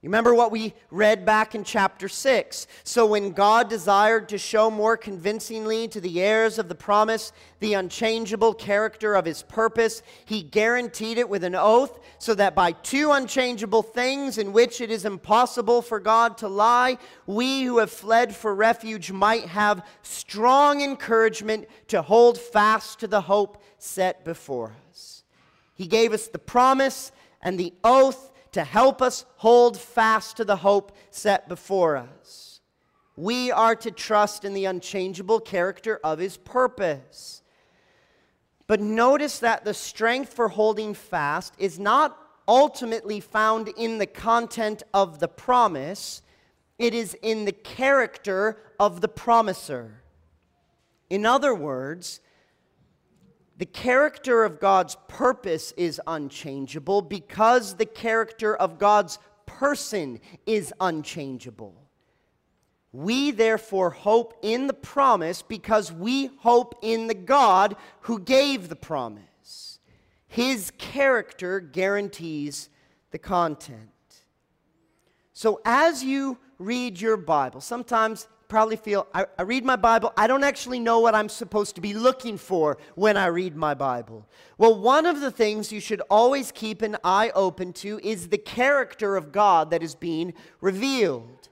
You 0.00 0.10
remember 0.10 0.32
what 0.32 0.52
we 0.52 0.74
read 0.92 1.26
back 1.26 1.56
in 1.56 1.64
chapter 1.64 2.08
6? 2.08 2.68
So, 2.84 3.04
when 3.04 3.32
God 3.32 3.68
desired 3.68 4.28
to 4.28 4.38
show 4.38 4.70
more 4.70 4.96
convincingly 4.96 5.88
to 5.88 6.00
the 6.00 6.22
heirs 6.22 6.56
of 6.56 6.68
the 6.68 6.76
promise 6.76 7.32
the 7.58 7.74
unchangeable 7.74 8.54
character 8.54 9.14
of 9.14 9.24
his 9.24 9.42
purpose, 9.42 10.04
he 10.24 10.44
guaranteed 10.44 11.18
it 11.18 11.28
with 11.28 11.42
an 11.42 11.56
oath, 11.56 11.98
so 12.20 12.32
that 12.34 12.54
by 12.54 12.70
two 12.70 13.10
unchangeable 13.10 13.82
things 13.82 14.38
in 14.38 14.52
which 14.52 14.80
it 14.80 14.92
is 14.92 15.04
impossible 15.04 15.82
for 15.82 15.98
God 15.98 16.38
to 16.38 16.48
lie, 16.48 16.98
we 17.26 17.64
who 17.64 17.78
have 17.78 17.90
fled 17.90 18.36
for 18.36 18.54
refuge 18.54 19.10
might 19.10 19.46
have 19.46 19.84
strong 20.02 20.80
encouragement 20.80 21.66
to 21.88 22.02
hold 22.02 22.38
fast 22.38 23.00
to 23.00 23.08
the 23.08 23.22
hope 23.22 23.60
set 23.78 24.24
before 24.24 24.76
us. 24.88 25.24
He 25.74 25.88
gave 25.88 26.12
us 26.12 26.28
the 26.28 26.38
promise 26.38 27.10
and 27.42 27.58
the 27.58 27.74
oath 27.84 28.32
to 28.52 28.64
help 28.64 29.02
us 29.02 29.24
hold 29.36 29.78
fast 29.78 30.36
to 30.38 30.44
the 30.44 30.56
hope 30.56 30.96
set 31.10 31.48
before 31.48 31.96
us. 31.96 32.60
We 33.16 33.50
are 33.50 33.74
to 33.76 33.90
trust 33.90 34.44
in 34.44 34.54
the 34.54 34.64
unchangeable 34.64 35.40
character 35.40 36.00
of 36.04 36.18
His 36.18 36.36
purpose. 36.36 37.42
But 38.66 38.80
notice 38.80 39.38
that 39.40 39.64
the 39.64 39.74
strength 39.74 40.34
for 40.34 40.48
holding 40.48 40.94
fast 40.94 41.54
is 41.58 41.78
not 41.78 42.16
ultimately 42.46 43.20
found 43.20 43.68
in 43.68 43.98
the 43.98 44.06
content 44.06 44.82
of 44.94 45.18
the 45.18 45.28
promise, 45.28 46.22
it 46.78 46.94
is 46.94 47.14
in 47.22 47.44
the 47.44 47.52
character 47.52 48.58
of 48.78 49.00
the 49.00 49.08
promiser. 49.08 50.02
In 51.10 51.26
other 51.26 51.54
words, 51.54 52.20
the 53.58 53.66
character 53.66 54.44
of 54.44 54.60
God's 54.60 54.96
purpose 55.08 55.72
is 55.76 56.00
unchangeable 56.06 57.02
because 57.02 57.74
the 57.74 57.86
character 57.86 58.54
of 58.56 58.78
God's 58.78 59.18
person 59.46 60.20
is 60.46 60.72
unchangeable. 60.80 61.74
We 62.92 63.32
therefore 63.32 63.90
hope 63.90 64.38
in 64.42 64.68
the 64.68 64.74
promise 64.74 65.42
because 65.42 65.92
we 65.92 66.30
hope 66.38 66.78
in 66.82 67.08
the 67.08 67.14
God 67.14 67.76
who 68.02 68.20
gave 68.20 68.68
the 68.68 68.76
promise. 68.76 69.80
His 70.28 70.70
character 70.78 71.58
guarantees 71.58 72.70
the 73.10 73.18
content. 73.18 73.90
So 75.32 75.60
as 75.64 76.04
you 76.04 76.38
read 76.58 77.00
your 77.00 77.16
Bible, 77.16 77.60
sometimes 77.60 78.28
probably 78.48 78.76
feel 78.76 79.06
I, 79.12 79.26
I, 79.38 79.42
read 79.42 79.64
my 79.64 79.76
Bible, 79.76 80.12
I 80.16 80.26
don't 80.26 80.42
actually 80.42 80.80
know 80.80 81.00
what 81.00 81.14
I'm 81.14 81.28
supposed 81.28 81.74
to 81.74 81.80
be 81.80 81.92
looking 81.92 82.38
for 82.38 82.78
when 82.94 83.16
I 83.16 83.26
read 83.26 83.54
my 83.54 83.74
Bible. 83.74 84.26
Well, 84.56 84.78
one 84.78 85.06
of 85.06 85.20
the 85.20 85.30
things 85.30 85.70
you 85.70 85.80
should 85.80 86.00
always 86.10 86.50
keep 86.50 86.82
an 86.82 86.96
eye 87.04 87.30
open 87.34 87.72
to 87.74 88.00
is 88.02 88.28
the 88.28 88.38
character 88.38 89.16
of 89.16 89.32
God 89.32 89.70
that 89.70 89.82
is 89.82 89.94
being 89.94 90.32
revealed. 90.60 91.48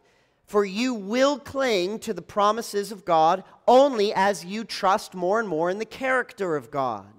For 0.47 0.65
you 0.65 0.95
will 0.95 1.39
cling 1.39 1.99
to 2.01 2.15
the 2.15 2.23
promises 2.23 2.93
of 2.93 3.05
God 3.05 3.45
only 3.67 4.15
as 4.15 4.45
you 4.45 4.65
trust 4.65 5.15
more 5.15 5.41
and 5.41 5.49
more 5.49 5.71
in 5.71 5.79
the 5.79 5.85
character 5.85 6.57
of 6.57 6.71
God. 6.71 7.13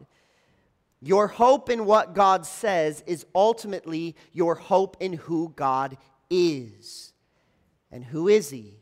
Your 1.02 1.28
hope 1.28 1.70
in 1.70 1.86
what 1.86 2.16
God 2.16 2.46
says 2.46 3.04
is 3.06 3.26
ultimately 3.36 4.16
your 4.32 4.56
hope 4.56 4.98
in 5.00 5.13
who 5.13 5.54
God 5.56 5.98
is. 6.30 7.13
And 7.92 8.04
who 8.04 8.28
is 8.28 8.50
He? 8.50 8.78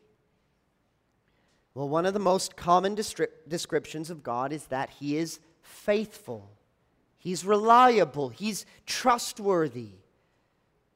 Well, 1.75 1.89
one 1.89 2.05
of 2.05 2.13
the 2.13 2.19
most 2.19 2.55
common 2.55 2.95
descriptions 2.95 4.09
of 4.09 4.23
God 4.23 4.53
is 4.53 4.65
that 4.67 4.89
He 4.89 5.17
is 5.17 5.39
faithful, 5.61 6.49
He's 7.17 7.45
reliable, 7.45 8.29
He's 8.29 8.65
trustworthy. 8.85 9.89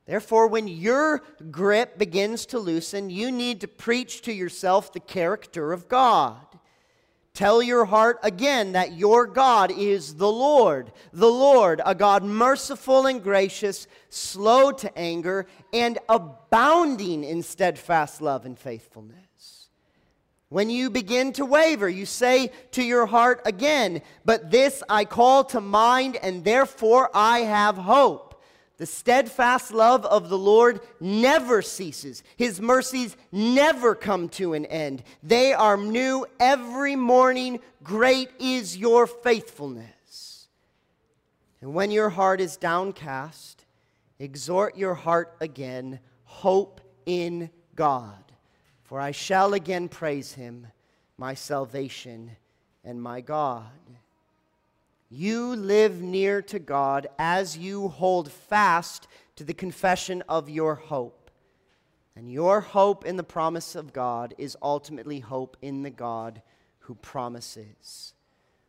Therefore, 0.05 0.47
when 0.47 0.67
your 0.67 1.21
grip 1.51 1.99
begins 1.99 2.47
to 2.47 2.57
loosen, 2.57 3.11
you 3.11 3.31
need 3.31 3.61
to 3.61 3.67
preach 3.67 4.23
to 4.23 4.33
yourself 4.33 4.91
the 4.91 4.99
character 4.99 5.71
of 5.71 5.87
God. 5.87 6.47
Tell 7.35 7.61
your 7.61 7.85
heart 7.85 8.17
again 8.23 8.71
that 8.71 8.93
your 8.93 9.27
God 9.27 9.71
is 9.71 10.15
the 10.15 10.31
Lord, 10.31 10.91
the 11.13 11.29
Lord, 11.29 11.79
a 11.85 11.93
God 11.93 12.23
merciful 12.23 13.05
and 13.05 13.21
gracious, 13.21 13.85
slow 14.09 14.71
to 14.71 14.97
anger, 14.97 15.45
and 15.71 15.99
abounding 16.09 17.23
in 17.23 17.43
steadfast 17.43 18.19
love 18.19 18.45
and 18.45 18.57
faithfulness. 18.57 19.28
When 20.49 20.71
you 20.71 20.89
begin 20.89 21.31
to 21.33 21.45
waver, 21.45 21.87
you 21.87 22.07
say 22.07 22.51
to 22.71 22.83
your 22.83 23.05
heart 23.05 23.41
again, 23.45 24.01
But 24.25 24.49
this 24.49 24.81
I 24.89 25.05
call 25.05 25.43
to 25.45 25.61
mind, 25.61 26.17
and 26.17 26.43
therefore 26.43 27.11
I 27.13 27.39
have 27.39 27.77
hope. 27.77 28.29
The 28.77 28.87
steadfast 28.87 29.71
love 29.73 30.05
of 30.05 30.29
the 30.29 30.37
Lord 30.37 30.79
never 30.99 31.61
ceases. 31.61 32.23
His 32.37 32.61
mercies 32.61 33.15
never 33.31 33.93
come 33.93 34.29
to 34.29 34.53
an 34.53 34.65
end. 34.65 35.03
They 35.21 35.53
are 35.53 35.75
new 35.75 36.25
every 36.39 36.95
morning. 36.95 37.59
Great 37.83 38.29
is 38.39 38.77
your 38.77 39.05
faithfulness. 39.05 40.47
And 41.61 41.73
when 41.73 41.91
your 41.91 42.09
heart 42.09 42.39
is 42.39 42.55
downcast, 42.55 43.65
exhort 44.17 44.77
your 44.77 44.93
heart 44.93 45.35
again. 45.41 45.99
Hope 46.23 46.79
in 47.05 47.49
God. 47.75 48.28
For 48.89 48.99
I 48.99 49.11
shall 49.11 49.53
again 49.53 49.87
praise 49.87 50.33
him, 50.33 50.65
my 51.15 51.35
salvation 51.35 52.31
and 52.83 52.99
my 52.99 53.21
God. 53.21 53.69
You 55.11 55.55
live 55.55 56.01
near 56.01 56.41
to 56.41 56.57
God 56.57 57.05
as 57.19 57.55
you 57.55 57.89
hold 57.89 58.31
fast 58.31 59.07
to 59.35 59.43
the 59.43 59.53
confession 59.53 60.23
of 60.27 60.49
your 60.49 60.73
hope. 60.73 61.29
And 62.15 62.31
your 62.31 62.61
hope 62.61 63.05
in 63.05 63.15
the 63.15 63.21
promise 63.21 63.75
of 63.75 63.93
God 63.93 64.33
is 64.39 64.57
ultimately 64.59 65.19
hope 65.19 65.55
in 65.61 65.83
the 65.83 65.91
God 65.91 66.41
who 66.79 66.95
promises. 66.95 68.15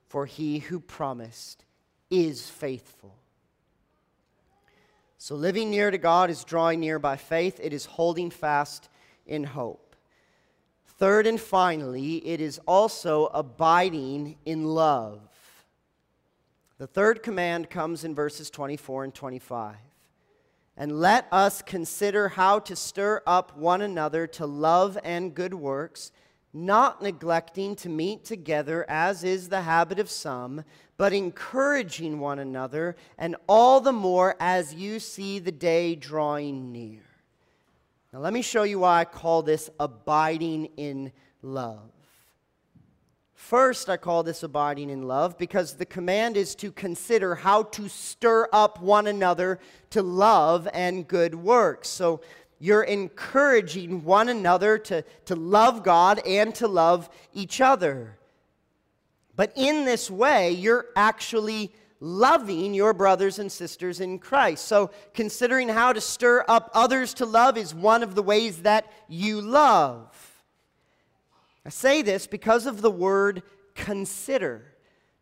For 0.06 0.26
he 0.26 0.58
who 0.58 0.80
promised 0.80 1.64
is 2.10 2.46
faithful. 2.46 3.14
So, 5.16 5.34
living 5.34 5.70
near 5.70 5.90
to 5.90 5.96
God 5.96 6.28
is 6.28 6.44
drawing 6.44 6.80
near 6.80 6.98
by 6.98 7.16
faith, 7.16 7.58
it 7.62 7.72
is 7.72 7.86
holding 7.86 8.28
fast 8.28 8.90
in 9.26 9.44
hope. 9.44 9.89
Third 11.00 11.26
and 11.26 11.40
finally, 11.40 12.16
it 12.26 12.42
is 12.42 12.60
also 12.68 13.28
abiding 13.28 14.36
in 14.44 14.66
love. 14.66 15.22
The 16.76 16.86
third 16.86 17.22
command 17.22 17.70
comes 17.70 18.04
in 18.04 18.14
verses 18.14 18.50
24 18.50 19.04
and 19.04 19.14
25. 19.14 19.76
And 20.76 21.00
let 21.00 21.26
us 21.32 21.62
consider 21.62 22.28
how 22.28 22.58
to 22.58 22.76
stir 22.76 23.22
up 23.26 23.56
one 23.56 23.80
another 23.80 24.26
to 24.26 24.44
love 24.44 24.98
and 25.02 25.34
good 25.34 25.54
works, 25.54 26.12
not 26.52 27.00
neglecting 27.00 27.76
to 27.76 27.88
meet 27.88 28.26
together, 28.26 28.84
as 28.86 29.24
is 29.24 29.48
the 29.48 29.62
habit 29.62 29.98
of 29.98 30.10
some, 30.10 30.64
but 30.98 31.14
encouraging 31.14 32.20
one 32.20 32.38
another, 32.38 32.94
and 33.16 33.36
all 33.48 33.80
the 33.80 33.90
more 33.90 34.36
as 34.38 34.74
you 34.74 35.00
see 35.00 35.38
the 35.38 35.50
day 35.50 35.94
drawing 35.94 36.72
near. 36.72 37.09
Now, 38.12 38.18
let 38.18 38.32
me 38.32 38.42
show 38.42 38.64
you 38.64 38.80
why 38.80 39.00
I 39.00 39.04
call 39.04 39.42
this 39.42 39.70
abiding 39.78 40.70
in 40.76 41.12
love. 41.42 41.92
First, 43.34 43.88
I 43.88 43.96
call 43.96 44.24
this 44.24 44.42
abiding 44.42 44.90
in 44.90 45.06
love 45.06 45.38
because 45.38 45.74
the 45.74 45.86
command 45.86 46.36
is 46.36 46.56
to 46.56 46.72
consider 46.72 47.36
how 47.36 47.62
to 47.64 47.88
stir 47.88 48.48
up 48.52 48.80
one 48.80 49.06
another 49.06 49.60
to 49.90 50.02
love 50.02 50.68
and 50.74 51.06
good 51.06 51.36
works. 51.36 51.88
So 51.88 52.20
you're 52.58 52.82
encouraging 52.82 54.04
one 54.04 54.28
another 54.28 54.76
to, 54.78 55.02
to 55.26 55.36
love 55.36 55.84
God 55.84 56.20
and 56.26 56.54
to 56.56 56.66
love 56.66 57.08
each 57.32 57.60
other. 57.60 58.18
But 59.36 59.52
in 59.56 59.84
this 59.84 60.10
way, 60.10 60.50
you're 60.50 60.86
actually 60.96 61.72
loving 62.00 62.72
your 62.72 62.94
brothers 62.94 63.38
and 63.38 63.52
sisters 63.52 64.00
in 64.00 64.18
Christ. 64.18 64.64
So, 64.64 64.90
considering 65.14 65.68
how 65.68 65.92
to 65.92 66.00
stir 66.00 66.44
up 66.48 66.70
others 66.74 67.14
to 67.14 67.26
love 67.26 67.56
is 67.56 67.74
one 67.74 68.02
of 68.02 68.14
the 68.14 68.22
ways 68.22 68.62
that 68.62 68.90
you 69.06 69.40
love. 69.40 70.08
I 71.64 71.68
say 71.68 72.02
this 72.02 72.26
because 72.26 72.66
of 72.66 72.80
the 72.80 72.90
word 72.90 73.42
consider. 73.74 74.70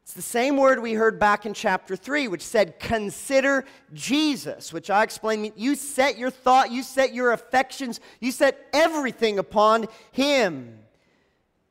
It's 0.08 0.14
the 0.14 0.22
same 0.22 0.56
word 0.56 0.80
we 0.80 0.94
heard 0.94 1.18
back 1.18 1.44
in 1.44 1.52
chapter 1.52 1.94
3, 1.94 2.28
which 2.28 2.40
said, 2.40 2.80
Consider 2.80 3.66
Jesus, 3.92 4.72
which 4.72 4.88
I 4.88 5.02
explained. 5.02 5.52
You 5.54 5.74
set 5.74 6.16
your 6.16 6.30
thought, 6.30 6.70
you 6.70 6.82
set 6.82 7.12
your 7.12 7.32
affections, 7.32 8.00
you 8.18 8.32
set 8.32 8.68
everything 8.72 9.38
upon 9.38 9.86
Him. 10.12 10.78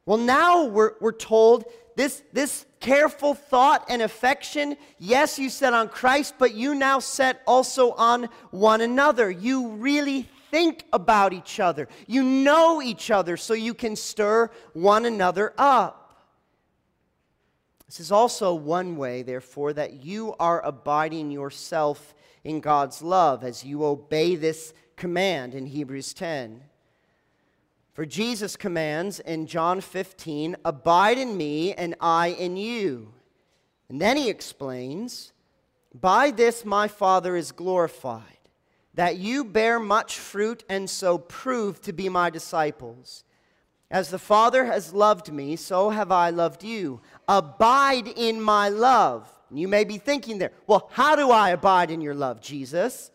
Well, 0.05 0.19
now 0.19 0.65
we're, 0.65 0.91
we're 1.01 1.13
told 1.13 1.65
this, 1.95 2.21
this 2.31 2.66
careful 2.79 3.33
thought 3.33 3.85
and 3.89 4.01
affection, 4.01 4.77
yes, 4.99 5.39
you 5.39 5.49
set 5.49 5.73
on 5.73 5.89
Christ, 5.89 6.35
but 6.37 6.53
you 6.53 6.75
now 6.75 6.99
set 6.99 7.41
also 7.47 7.91
on 7.93 8.29
one 8.51 8.81
another. 8.81 9.29
You 9.29 9.69
really 9.69 10.27
think 10.51 10.85
about 10.93 11.33
each 11.33 11.59
other. 11.59 11.87
You 12.07 12.23
know 12.23 12.81
each 12.81 13.11
other 13.11 13.37
so 13.37 13.53
you 13.53 13.73
can 13.73 13.95
stir 13.95 14.49
one 14.73 15.05
another 15.05 15.53
up. 15.57 16.03
This 17.85 17.99
is 18.01 18.11
also 18.11 18.53
one 18.53 18.97
way, 18.97 19.21
therefore, 19.21 19.73
that 19.73 20.03
you 20.03 20.35
are 20.39 20.61
abiding 20.61 21.31
yourself 21.31 22.13
in 22.43 22.59
God's 22.59 23.01
love 23.01 23.43
as 23.43 23.63
you 23.63 23.85
obey 23.85 24.35
this 24.35 24.73
command 24.97 25.55
in 25.55 25.65
Hebrews 25.65 26.13
10. 26.13 26.61
For 27.97 28.05
Jesus 28.05 28.55
commands 28.55 29.19
in 29.19 29.47
John 29.47 29.81
15, 29.81 30.57
Abide 30.63 31.17
in 31.17 31.36
me 31.36 31.73
and 31.73 31.95
I 31.99 32.27
in 32.27 32.55
you. 32.55 33.12
And 33.89 33.99
then 33.99 34.17
he 34.17 34.29
explains, 34.29 35.33
By 35.99 36.29
this 36.29 36.63
my 36.63 36.88
Father 36.88 37.36
is 37.36 37.51
glorified 37.51 38.21
that 38.93 39.17
you 39.17 39.43
bear 39.43 39.79
much 39.79 40.19
fruit 40.19 40.63
and 40.69 40.88
so 40.88 41.17
prove 41.17 41.81
to 41.81 41.91
be 41.91 42.07
my 42.07 42.29
disciples. 42.29 43.23
As 43.89 44.12
the 44.12 44.19
Father 44.19 44.65
has 44.65 44.93
loved 44.93 45.33
me, 45.33 45.55
so 45.55 45.89
have 45.89 46.12
I 46.12 46.29
loved 46.29 46.63
you. 46.63 47.01
Abide 47.27 48.10
in 48.10 48.39
my 48.39 48.69
love. 48.69 49.27
You 49.49 49.67
may 49.67 49.86
be 49.86 49.97
thinking 49.97 50.38
there, 50.38 50.51
well, 50.67 50.88
how 50.93 51.15
do 51.15 51.31
I 51.31 51.49
abide 51.49 51.89
in 51.89 52.01
your 52.01 52.13
love, 52.13 52.41
Jesus? 52.41 53.10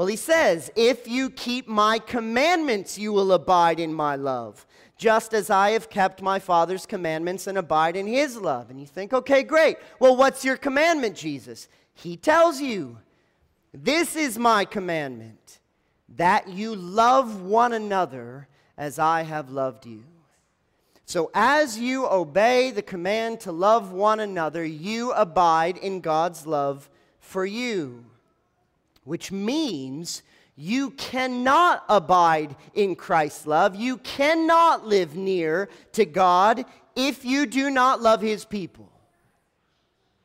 Well, 0.00 0.06
he 0.06 0.16
says, 0.16 0.72
if 0.76 1.06
you 1.06 1.28
keep 1.28 1.68
my 1.68 1.98
commandments, 1.98 2.96
you 2.96 3.12
will 3.12 3.32
abide 3.34 3.78
in 3.78 3.92
my 3.92 4.16
love, 4.16 4.64
just 4.96 5.34
as 5.34 5.50
I 5.50 5.72
have 5.72 5.90
kept 5.90 6.22
my 6.22 6.38
Father's 6.38 6.86
commandments 6.86 7.46
and 7.46 7.58
abide 7.58 7.96
in 7.96 8.06
his 8.06 8.38
love. 8.38 8.70
And 8.70 8.80
you 8.80 8.86
think, 8.86 9.12
okay, 9.12 9.42
great. 9.42 9.76
Well, 9.98 10.16
what's 10.16 10.42
your 10.42 10.56
commandment, 10.56 11.16
Jesus? 11.16 11.68
He 11.92 12.16
tells 12.16 12.62
you, 12.62 12.96
this 13.74 14.16
is 14.16 14.38
my 14.38 14.64
commandment 14.64 15.60
that 16.16 16.48
you 16.48 16.74
love 16.74 17.42
one 17.42 17.74
another 17.74 18.48
as 18.78 18.98
I 18.98 19.24
have 19.24 19.50
loved 19.50 19.84
you. 19.84 20.04
So, 21.04 21.30
as 21.34 21.78
you 21.78 22.06
obey 22.06 22.70
the 22.70 22.80
command 22.80 23.40
to 23.40 23.52
love 23.52 23.92
one 23.92 24.20
another, 24.20 24.64
you 24.64 25.12
abide 25.12 25.76
in 25.76 26.00
God's 26.00 26.46
love 26.46 26.88
for 27.18 27.44
you, 27.44 28.06
which 29.04 29.32
means 29.32 30.22
you 30.56 30.90
cannot 30.90 31.84
abide 31.88 32.54
in 32.74 32.94
Christ's 32.94 33.46
love. 33.46 33.74
You 33.74 33.96
cannot 33.98 34.86
live 34.86 35.16
near 35.16 35.68
to 35.92 36.04
God 36.04 36.64
if 36.94 37.24
you 37.24 37.46
do 37.46 37.70
not 37.70 38.02
love 38.02 38.20
his 38.20 38.44
people. 38.44 38.90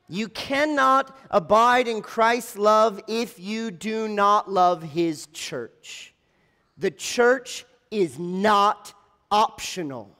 You 0.08 0.28
cannot 0.28 1.16
abide 1.30 1.88
in 1.88 2.02
Christ's 2.02 2.56
love 2.56 3.00
if 3.08 3.40
you 3.40 3.70
do 3.70 4.08
not 4.08 4.50
love 4.50 4.82
his 4.82 5.26
church. 5.32 6.14
The 6.78 6.90
church 6.90 7.64
is 7.90 8.18
not 8.18 8.92
optional. 9.30 10.16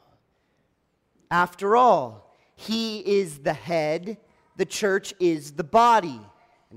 After 1.30 1.76
all, 1.76 2.34
he 2.56 3.00
is 3.00 3.40
the 3.40 3.52
head, 3.52 4.16
the 4.56 4.64
church 4.64 5.12
is 5.20 5.52
the 5.52 5.64
body. 5.64 6.20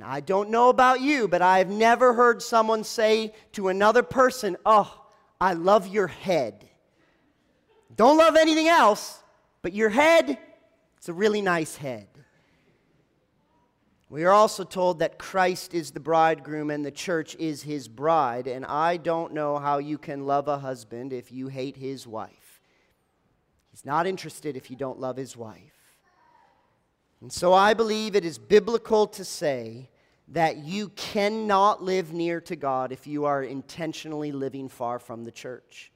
I 0.03 0.19
don't 0.19 0.49
know 0.49 0.69
about 0.69 1.01
you, 1.01 1.27
but 1.27 1.41
I 1.41 1.59
have 1.59 1.69
never 1.69 2.13
heard 2.13 2.41
someone 2.41 2.83
say 2.83 3.33
to 3.53 3.69
another 3.69 4.03
person, 4.03 4.57
Oh, 4.65 5.05
I 5.39 5.53
love 5.53 5.87
your 5.87 6.07
head. 6.07 6.67
Don't 7.95 8.17
love 8.17 8.35
anything 8.35 8.67
else, 8.67 9.19
but 9.61 9.73
your 9.73 9.89
head, 9.89 10.37
it's 10.97 11.09
a 11.09 11.13
really 11.13 11.41
nice 11.41 11.75
head. 11.75 12.07
We 14.09 14.23
are 14.23 14.31
also 14.31 14.63
told 14.63 14.99
that 14.99 15.19
Christ 15.19 15.75
is 15.75 15.91
the 15.91 15.99
bridegroom 15.99 16.71
and 16.71 16.83
the 16.83 16.91
church 16.91 17.35
is 17.35 17.61
his 17.61 17.87
bride, 17.87 18.47
and 18.47 18.65
I 18.65 18.97
don't 18.97 19.33
know 19.33 19.59
how 19.59 19.77
you 19.77 19.99
can 19.99 20.25
love 20.25 20.47
a 20.47 20.57
husband 20.57 21.13
if 21.13 21.31
you 21.31 21.47
hate 21.47 21.77
his 21.77 22.07
wife. 22.07 22.61
He's 23.69 23.85
not 23.85 24.07
interested 24.07 24.57
if 24.57 24.71
you 24.71 24.75
don't 24.75 24.99
love 24.99 25.15
his 25.15 25.37
wife. 25.37 25.78
And 27.21 27.31
so 27.31 27.53
I 27.53 27.73
believe 27.73 28.15
it 28.15 28.23
is 28.23 28.37
biblical 28.37 29.07
to 29.07 29.25
say 29.25 29.89
that 30.29 30.57
you 30.57 30.89
cannot 30.89 31.83
live 31.83 32.13
near 32.13 32.39
to 32.41 32.55
God 32.55 32.91
if 32.91 33.07
you 33.07 33.25
are 33.25 33.43
intentionally 33.43 34.31
living 34.31 34.69
far 34.69 34.99
from 34.99 35.23
the 35.23 35.31
church. 35.31 35.91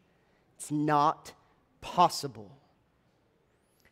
It's 0.57 0.71
not 0.71 1.33
possible. 1.81 2.57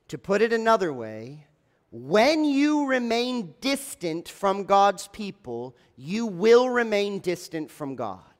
To 0.10 0.18
put 0.18 0.42
it 0.42 0.52
another 0.52 0.92
way, 0.92 1.46
when 1.92 2.44
you 2.44 2.88
remain 2.88 3.54
distant 3.62 4.28
from 4.28 4.66
God's 4.66 5.08
people, 5.10 5.76
you 5.96 6.26
will 6.26 6.70
remain 6.70 7.20
distant 7.20 7.70
from 7.70 7.96
God. 7.96 8.31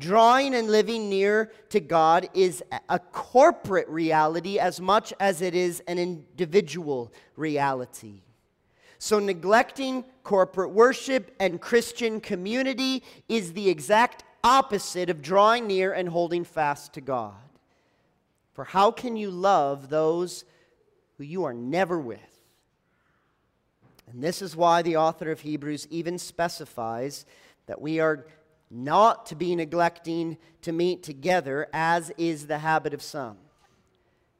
Drawing 0.00 0.54
and 0.54 0.70
living 0.70 1.10
near 1.10 1.52
to 1.68 1.78
God 1.78 2.30
is 2.32 2.64
a 2.88 2.98
corporate 2.98 3.86
reality 3.86 4.58
as 4.58 4.80
much 4.80 5.12
as 5.20 5.42
it 5.42 5.54
is 5.54 5.82
an 5.86 5.98
individual 5.98 7.12
reality. 7.36 8.22
So, 8.98 9.18
neglecting 9.18 10.04
corporate 10.24 10.70
worship 10.70 11.36
and 11.38 11.60
Christian 11.60 12.18
community 12.18 13.02
is 13.28 13.52
the 13.52 13.68
exact 13.68 14.24
opposite 14.42 15.10
of 15.10 15.20
drawing 15.20 15.66
near 15.66 15.92
and 15.92 16.08
holding 16.08 16.44
fast 16.44 16.94
to 16.94 17.02
God. 17.02 17.34
For 18.54 18.64
how 18.64 18.90
can 18.90 19.16
you 19.16 19.30
love 19.30 19.90
those 19.90 20.46
who 21.18 21.24
you 21.24 21.44
are 21.44 21.52
never 21.52 21.98
with? 21.98 22.20
And 24.10 24.24
this 24.24 24.40
is 24.40 24.56
why 24.56 24.80
the 24.80 24.96
author 24.96 25.30
of 25.30 25.40
Hebrews 25.40 25.86
even 25.90 26.18
specifies 26.18 27.26
that 27.66 27.82
we 27.82 28.00
are 28.00 28.26
not 28.70 29.26
to 29.26 29.34
be 29.34 29.56
neglecting 29.56 30.38
to 30.62 30.72
meet 30.72 31.02
together, 31.02 31.66
as 31.72 32.10
is 32.16 32.46
the 32.46 32.58
habit 32.58 32.94
of 32.94 33.02
some. 33.02 33.36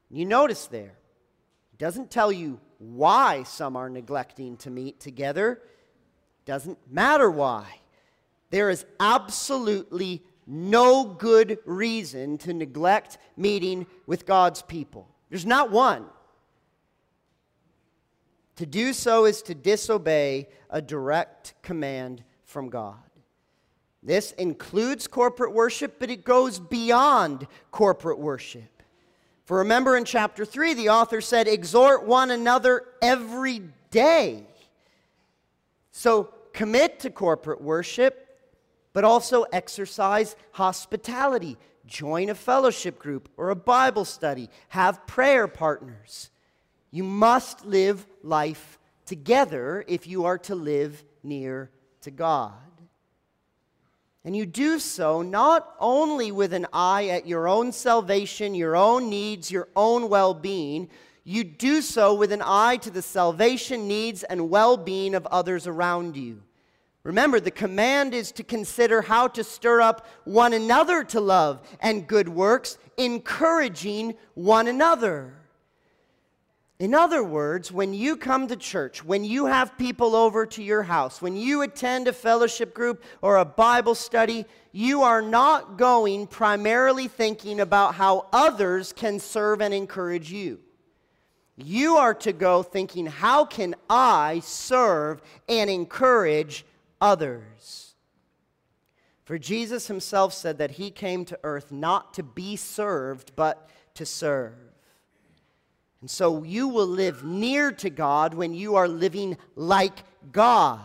You 0.09 0.25
notice 0.25 0.67
there, 0.67 0.93
he 1.71 1.77
doesn't 1.77 2.11
tell 2.11 2.31
you 2.31 2.59
why 2.77 3.43
some 3.43 3.75
are 3.75 3.89
neglecting 3.89 4.57
to 4.57 4.69
meet 4.69 4.99
together. 4.99 5.61
Doesn't 6.45 6.77
matter 6.89 7.29
why. 7.29 7.79
There 8.49 8.69
is 8.69 8.85
absolutely 8.99 10.23
no 10.47 11.05
good 11.05 11.59
reason 11.65 12.37
to 12.39 12.53
neglect 12.53 13.17
meeting 13.37 13.85
with 14.05 14.25
God's 14.25 14.61
people. 14.61 15.07
There's 15.29 15.45
not 15.45 15.71
one. 15.71 16.05
To 18.57 18.65
do 18.65 18.93
so 18.93 19.25
is 19.25 19.41
to 19.43 19.55
disobey 19.55 20.49
a 20.69 20.81
direct 20.81 21.53
command 21.61 22.23
from 22.43 22.69
God. 22.69 22.99
This 24.03 24.31
includes 24.33 25.07
corporate 25.07 25.53
worship, 25.53 25.99
but 25.99 26.09
it 26.09 26.23
goes 26.23 26.59
beyond 26.59 27.47
corporate 27.69 28.17
worship. 28.19 28.81
For 29.45 29.59
remember 29.59 29.95
in 29.97 30.05
chapter 30.05 30.45
3, 30.45 30.73
the 30.73 30.89
author 30.89 31.21
said, 31.21 31.47
Exhort 31.47 32.05
one 32.05 32.31
another 32.31 32.85
every 33.01 33.61
day. 33.91 34.43
So 35.91 36.33
commit 36.53 36.99
to 37.01 37.09
corporate 37.09 37.61
worship, 37.61 38.39
but 38.93 39.03
also 39.03 39.43
exercise 39.51 40.35
hospitality. 40.53 41.57
Join 41.85 42.29
a 42.29 42.35
fellowship 42.35 42.97
group 42.97 43.29
or 43.37 43.49
a 43.49 43.55
Bible 43.55 44.05
study. 44.05 44.49
Have 44.69 45.05
prayer 45.05 45.47
partners. 45.47 46.31
You 46.89 47.03
must 47.03 47.65
live 47.65 48.07
life 48.23 48.79
together 49.05 49.83
if 49.87 50.07
you 50.07 50.25
are 50.25 50.37
to 50.39 50.55
live 50.55 51.03
near 51.23 51.69
to 52.01 52.11
God. 52.11 52.70
And 54.23 54.35
you 54.35 54.45
do 54.45 54.77
so 54.77 55.21
not 55.21 55.75
only 55.79 56.31
with 56.31 56.53
an 56.53 56.67
eye 56.71 57.07
at 57.07 57.27
your 57.27 57.47
own 57.47 57.71
salvation, 57.71 58.53
your 58.53 58.75
own 58.75 59.09
needs, 59.09 59.49
your 59.49 59.67
own 59.75 60.09
well 60.09 60.33
being, 60.33 60.89
you 61.23 61.43
do 61.43 61.81
so 61.81 62.13
with 62.13 62.31
an 62.31 62.41
eye 62.43 62.77
to 62.77 62.91
the 62.91 63.01
salvation, 63.01 63.87
needs, 63.87 64.23
and 64.23 64.49
well 64.49 64.77
being 64.77 65.15
of 65.15 65.25
others 65.27 65.65
around 65.67 66.17
you. 66.17 66.41
Remember, 67.03 67.39
the 67.39 67.51
command 67.51 68.13
is 68.13 68.31
to 68.33 68.43
consider 68.43 69.01
how 69.01 69.27
to 69.29 69.43
stir 69.43 69.81
up 69.81 70.05
one 70.23 70.53
another 70.53 71.03
to 71.05 71.19
love 71.19 71.61
and 71.79 72.07
good 72.07 72.29
works, 72.29 72.77
encouraging 72.97 74.15
one 74.35 74.67
another. 74.67 75.33
In 76.81 76.95
other 76.95 77.23
words, 77.23 77.71
when 77.71 77.93
you 77.93 78.17
come 78.17 78.47
to 78.47 78.55
church, 78.55 79.05
when 79.05 79.23
you 79.23 79.45
have 79.45 79.77
people 79.77 80.15
over 80.15 80.47
to 80.47 80.63
your 80.63 80.81
house, 80.81 81.21
when 81.21 81.37
you 81.37 81.61
attend 81.61 82.07
a 82.07 82.11
fellowship 82.11 82.73
group 82.73 83.03
or 83.21 83.37
a 83.37 83.45
Bible 83.45 83.93
study, 83.93 84.45
you 84.71 85.03
are 85.03 85.21
not 85.21 85.77
going 85.77 86.25
primarily 86.25 87.07
thinking 87.07 87.59
about 87.59 87.93
how 87.93 88.25
others 88.33 88.93
can 88.93 89.19
serve 89.19 89.61
and 89.61 89.75
encourage 89.75 90.31
you. 90.31 90.59
You 91.55 91.97
are 91.97 92.15
to 92.15 92.33
go 92.33 92.63
thinking, 92.63 93.05
how 93.05 93.45
can 93.45 93.75
I 93.87 94.41
serve 94.43 95.21
and 95.47 95.69
encourage 95.69 96.65
others? 96.99 97.93
For 99.23 99.37
Jesus 99.37 99.85
himself 99.85 100.33
said 100.33 100.57
that 100.57 100.71
he 100.71 100.89
came 100.89 101.25
to 101.25 101.37
earth 101.43 101.71
not 101.71 102.15
to 102.15 102.23
be 102.23 102.55
served, 102.55 103.33
but 103.35 103.69
to 103.93 104.03
serve. 104.03 104.70
And 106.01 106.09
so 106.09 106.43
you 106.43 106.67
will 106.67 106.87
live 106.87 107.23
near 107.23 107.71
to 107.73 107.89
God 107.89 108.33
when 108.33 108.53
you 108.53 108.75
are 108.75 108.87
living 108.87 109.37
like 109.55 110.03
God. 110.31 110.81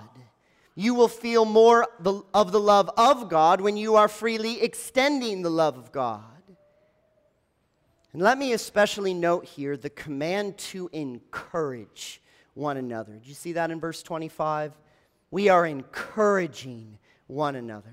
You 0.75 0.95
will 0.95 1.09
feel 1.09 1.47
more 1.47 1.89
of 2.35 2.53
the 2.53 2.61
love 2.61 2.91
of 2.99 3.31
God 3.31 3.63
when 3.63 3.79
you 3.79 3.97
are 3.97 4.09
freely 4.09 4.61
extending 4.61 5.41
the 5.41 5.51
love 5.51 5.79
of 5.79 5.91
God. 5.91 6.23
And 8.13 8.23
let 8.23 8.37
me 8.37 8.53
especially 8.53 9.15
note 9.15 9.47
here 9.47 9.77
the 9.77 9.91
command 9.91 10.59
to 10.59 10.91
encourage 10.93 12.21
one 12.53 12.77
another. 12.77 13.15
Do 13.15 13.29
you 13.29 13.35
see 13.35 13.53
that 13.53 13.71
in 13.71 13.81
verse 13.81 14.03
25? 14.03 14.75
We 15.31 15.49
are 15.49 15.67
encouraging 15.67 16.99
one 17.27 17.57
another. 17.57 17.93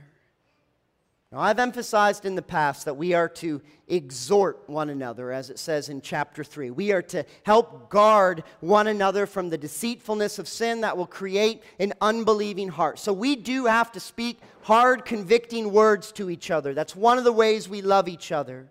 Now, 1.34 1.40
I've 1.40 1.58
emphasized 1.58 2.26
in 2.26 2.36
the 2.36 2.44
past 2.44 2.86
that 2.86 2.94
we 2.94 3.16
are 3.16 3.28
to 3.28 3.60
exhort 3.88 4.70
one 4.70 4.92
another, 4.92 5.32
as 5.32 5.50
it 5.50 5.58
says 5.58 5.90
in 5.90 6.00
chapter 6.00 6.44
3. 6.44 6.70
We 6.70 6.92
are 6.92 7.02
to 7.02 7.26
help 7.42 7.90
guard 7.90 8.44
one 8.60 8.86
another 8.86 9.26
from 9.26 9.50
the 9.50 9.58
deceitfulness 9.58 10.38
of 10.38 10.48
sin 10.48 10.82
that 10.82 10.96
will 10.96 11.08
create 11.08 11.64
an 11.80 11.94
unbelieving 12.02 12.68
heart. 12.68 13.00
So, 13.00 13.14
we 13.14 13.36
do 13.36 13.66
have 13.66 13.92
to 13.94 14.00
speak 14.00 14.42
hard, 14.62 15.06
convicting 15.06 15.72
words 15.72 16.12
to 16.14 16.30
each 16.30 16.52
other. 16.52 16.76
That's 16.76 16.96
one 16.96 17.18
of 17.18 17.24
the 17.24 17.34
ways 17.34 17.68
we 17.68 17.82
love 17.82 18.08
each 18.08 18.32
other. 18.32 18.70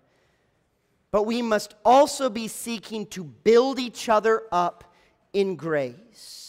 But 1.10 1.24
we 1.24 1.42
must 1.42 1.74
also 1.84 2.30
be 2.30 2.46
seeking 2.46 3.06
to 3.06 3.24
build 3.24 3.80
each 3.80 4.08
other 4.08 4.44
up 4.52 4.94
in 5.32 5.56
grace. 5.56 6.41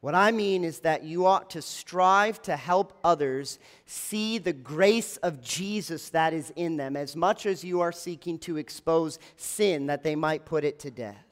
What 0.00 0.14
I 0.14 0.30
mean 0.30 0.64
is 0.64 0.80
that 0.80 1.04
you 1.04 1.26
ought 1.26 1.50
to 1.50 1.60
strive 1.60 2.40
to 2.42 2.56
help 2.56 2.98
others 3.04 3.58
see 3.84 4.38
the 4.38 4.54
grace 4.54 5.18
of 5.18 5.42
Jesus 5.42 6.08
that 6.10 6.32
is 6.32 6.50
in 6.56 6.78
them 6.78 6.96
as 6.96 7.14
much 7.14 7.44
as 7.44 7.62
you 7.62 7.80
are 7.80 7.92
seeking 7.92 8.38
to 8.40 8.56
expose 8.56 9.18
sin 9.36 9.86
that 9.86 10.02
they 10.02 10.16
might 10.16 10.46
put 10.46 10.64
it 10.64 10.78
to 10.80 10.90
death. 10.90 11.29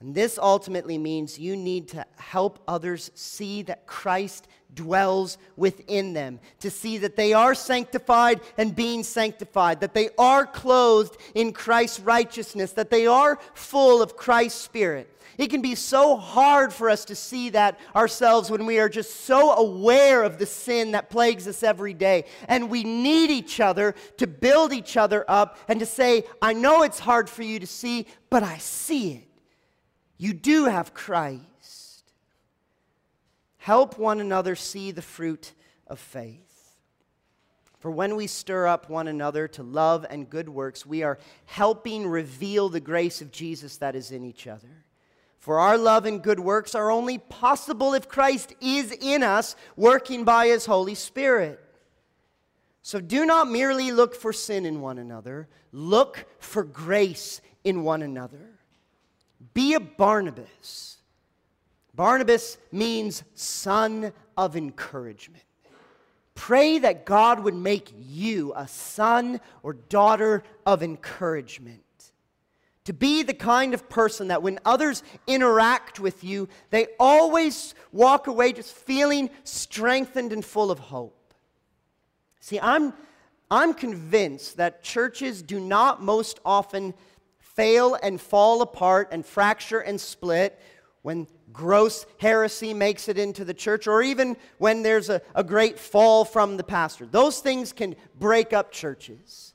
And 0.00 0.14
this 0.14 0.38
ultimately 0.38 0.96
means 0.96 1.40
you 1.40 1.56
need 1.56 1.88
to 1.88 2.06
help 2.16 2.62
others 2.68 3.10
see 3.14 3.62
that 3.62 3.86
Christ 3.86 4.46
dwells 4.72 5.38
within 5.56 6.12
them, 6.12 6.38
to 6.60 6.70
see 6.70 6.98
that 6.98 7.16
they 7.16 7.32
are 7.32 7.54
sanctified 7.54 8.40
and 8.56 8.76
being 8.76 9.02
sanctified, 9.02 9.80
that 9.80 9.94
they 9.94 10.10
are 10.16 10.46
clothed 10.46 11.16
in 11.34 11.52
Christ's 11.52 11.98
righteousness, 11.98 12.72
that 12.72 12.90
they 12.90 13.08
are 13.08 13.40
full 13.54 14.00
of 14.00 14.16
Christ's 14.16 14.60
Spirit. 14.60 15.12
It 15.36 15.50
can 15.50 15.62
be 15.62 15.74
so 15.74 16.16
hard 16.16 16.72
for 16.72 16.90
us 16.90 17.04
to 17.06 17.14
see 17.14 17.50
that 17.50 17.78
ourselves 17.94 18.50
when 18.50 18.66
we 18.66 18.78
are 18.78 18.88
just 18.88 19.24
so 19.24 19.52
aware 19.52 20.22
of 20.22 20.38
the 20.38 20.46
sin 20.46 20.92
that 20.92 21.10
plagues 21.10 21.48
us 21.48 21.62
every 21.62 21.94
day. 21.94 22.24
And 22.48 22.70
we 22.70 22.82
need 22.82 23.30
each 23.30 23.60
other 23.60 23.94
to 24.16 24.26
build 24.26 24.72
each 24.72 24.96
other 24.96 25.24
up 25.28 25.58
and 25.68 25.78
to 25.80 25.86
say, 25.86 26.24
I 26.42 26.54
know 26.54 26.82
it's 26.82 26.98
hard 26.98 27.30
for 27.30 27.42
you 27.42 27.60
to 27.60 27.66
see, 27.66 28.06
but 28.30 28.42
I 28.42 28.58
see 28.58 29.12
it. 29.12 29.27
You 30.18 30.34
do 30.34 30.66
have 30.66 30.92
Christ. 30.92 32.12
Help 33.58 33.98
one 33.98 34.20
another 34.20 34.56
see 34.56 34.90
the 34.90 35.02
fruit 35.02 35.52
of 35.86 35.98
faith. 35.98 36.44
For 37.78 37.90
when 37.90 38.16
we 38.16 38.26
stir 38.26 38.66
up 38.66 38.90
one 38.90 39.06
another 39.06 39.46
to 39.48 39.62
love 39.62 40.04
and 40.10 40.28
good 40.28 40.48
works, 40.48 40.84
we 40.84 41.04
are 41.04 41.18
helping 41.46 42.06
reveal 42.06 42.68
the 42.68 42.80
grace 42.80 43.22
of 43.22 43.30
Jesus 43.30 43.76
that 43.76 43.94
is 43.94 44.10
in 44.10 44.24
each 44.24 44.48
other. 44.48 44.84
For 45.38 45.60
our 45.60 45.78
love 45.78 46.04
and 46.04 46.20
good 46.20 46.40
works 46.40 46.74
are 46.74 46.90
only 46.90 47.18
possible 47.18 47.94
if 47.94 48.08
Christ 48.08 48.52
is 48.60 48.90
in 48.90 49.22
us, 49.22 49.54
working 49.76 50.24
by 50.24 50.48
his 50.48 50.66
Holy 50.66 50.96
Spirit. 50.96 51.60
So 52.82 53.00
do 53.00 53.24
not 53.24 53.48
merely 53.48 53.92
look 53.92 54.16
for 54.16 54.32
sin 54.32 54.66
in 54.66 54.80
one 54.80 54.98
another, 54.98 55.48
look 55.70 56.26
for 56.40 56.64
grace 56.64 57.40
in 57.62 57.84
one 57.84 58.02
another. 58.02 58.57
Be 59.54 59.74
a 59.74 59.80
Barnabas. 59.80 60.98
Barnabas 61.94 62.58
means 62.70 63.24
son 63.34 64.12
of 64.36 64.56
encouragement. 64.56 65.44
Pray 66.34 66.78
that 66.78 67.04
God 67.04 67.40
would 67.40 67.54
make 67.54 67.92
you 67.98 68.52
a 68.54 68.68
son 68.68 69.40
or 69.64 69.72
daughter 69.72 70.44
of 70.64 70.82
encouragement. 70.82 71.82
To 72.84 72.92
be 72.92 73.22
the 73.22 73.34
kind 73.34 73.74
of 73.74 73.88
person 73.88 74.28
that 74.28 74.42
when 74.42 74.60
others 74.64 75.02
interact 75.26 75.98
with 75.98 76.22
you, 76.22 76.48
they 76.70 76.86
always 76.98 77.74
walk 77.92 78.28
away 78.28 78.52
just 78.52 78.72
feeling 78.72 79.28
strengthened 79.42 80.32
and 80.32 80.44
full 80.44 80.70
of 80.70 80.78
hope. 80.78 81.34
See, 82.40 82.60
I'm, 82.60 82.94
I'm 83.50 83.74
convinced 83.74 84.56
that 84.56 84.82
churches 84.82 85.42
do 85.42 85.60
not 85.60 86.02
most 86.02 86.40
often 86.44 86.94
fail 87.58 87.98
and 88.04 88.20
fall 88.20 88.62
apart 88.62 89.08
and 89.10 89.26
fracture 89.26 89.80
and 89.80 90.00
split 90.00 90.56
when 91.02 91.26
gross 91.52 92.06
heresy 92.18 92.72
makes 92.72 93.08
it 93.08 93.18
into 93.18 93.44
the 93.44 93.52
church, 93.52 93.88
or 93.88 94.00
even 94.00 94.36
when 94.58 94.84
there's 94.84 95.10
a, 95.10 95.20
a 95.34 95.42
great 95.42 95.76
fall 95.76 96.24
from 96.24 96.56
the 96.56 96.62
pastor. 96.62 97.04
Those 97.04 97.40
things 97.40 97.72
can 97.72 97.96
break 98.16 98.52
up 98.52 98.70
churches. 98.70 99.54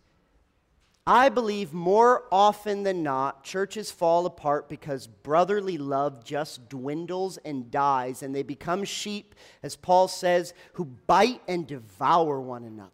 I 1.08 1.30
believe 1.30 1.72
more 1.72 2.26
often 2.30 2.84
than 2.84 3.04
not, 3.04 3.46
churches 3.46 3.90
fall 3.90 4.26
apart 4.26 4.68
because 4.68 5.08
brotherly 5.08 5.78
love 5.78 6.26
just 6.26 6.68
dwindles 6.68 7.38
and 7.46 7.72
dies, 7.72 8.22
and 8.22 8.36
they 8.36 8.44
become 8.44 8.84
sheep, 8.84 9.34
as 9.62 9.78
Paul 9.78 10.10
says, 10.10 10.54
who 10.74 10.84
bite 10.84 11.42
and 11.48 11.66
devour 11.66 12.42
one 12.42 12.66
another. 12.66 12.92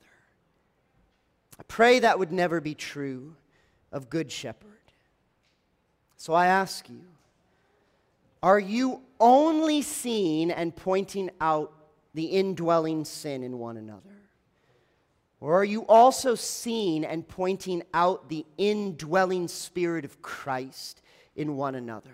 I 1.60 1.64
pray 1.64 1.98
that 2.00 2.20
would 2.20 2.32
never 2.32 2.62
be 2.62 2.76
true 2.76 3.36
of 3.92 4.12
Good 4.12 4.32
Shepherd. 4.32 4.69
So 6.20 6.34
I 6.34 6.48
ask 6.48 6.90
you, 6.90 7.00
are 8.44 8.60
you 8.60 9.00
only 9.22 9.82
seeing 9.82 10.52
and 10.52 10.76
pointing 10.76 11.30
out 11.40 11.72
the 12.14 12.26
indwelling 12.26 13.06
sin 13.06 13.42
in 13.42 13.58
one 13.58 13.78
another? 13.78 14.02
Or 15.40 15.58
are 15.58 15.64
you 15.64 15.84
also 15.88 16.36
seeing 16.36 17.06
and 17.06 17.26
pointing 17.26 17.84
out 17.94 18.28
the 18.28 18.46
indwelling 18.58 19.48
spirit 19.48 20.04
of 20.04 20.22
Christ 20.22 21.02
in 21.38 21.56
one 21.56 21.76
another? 21.76 22.10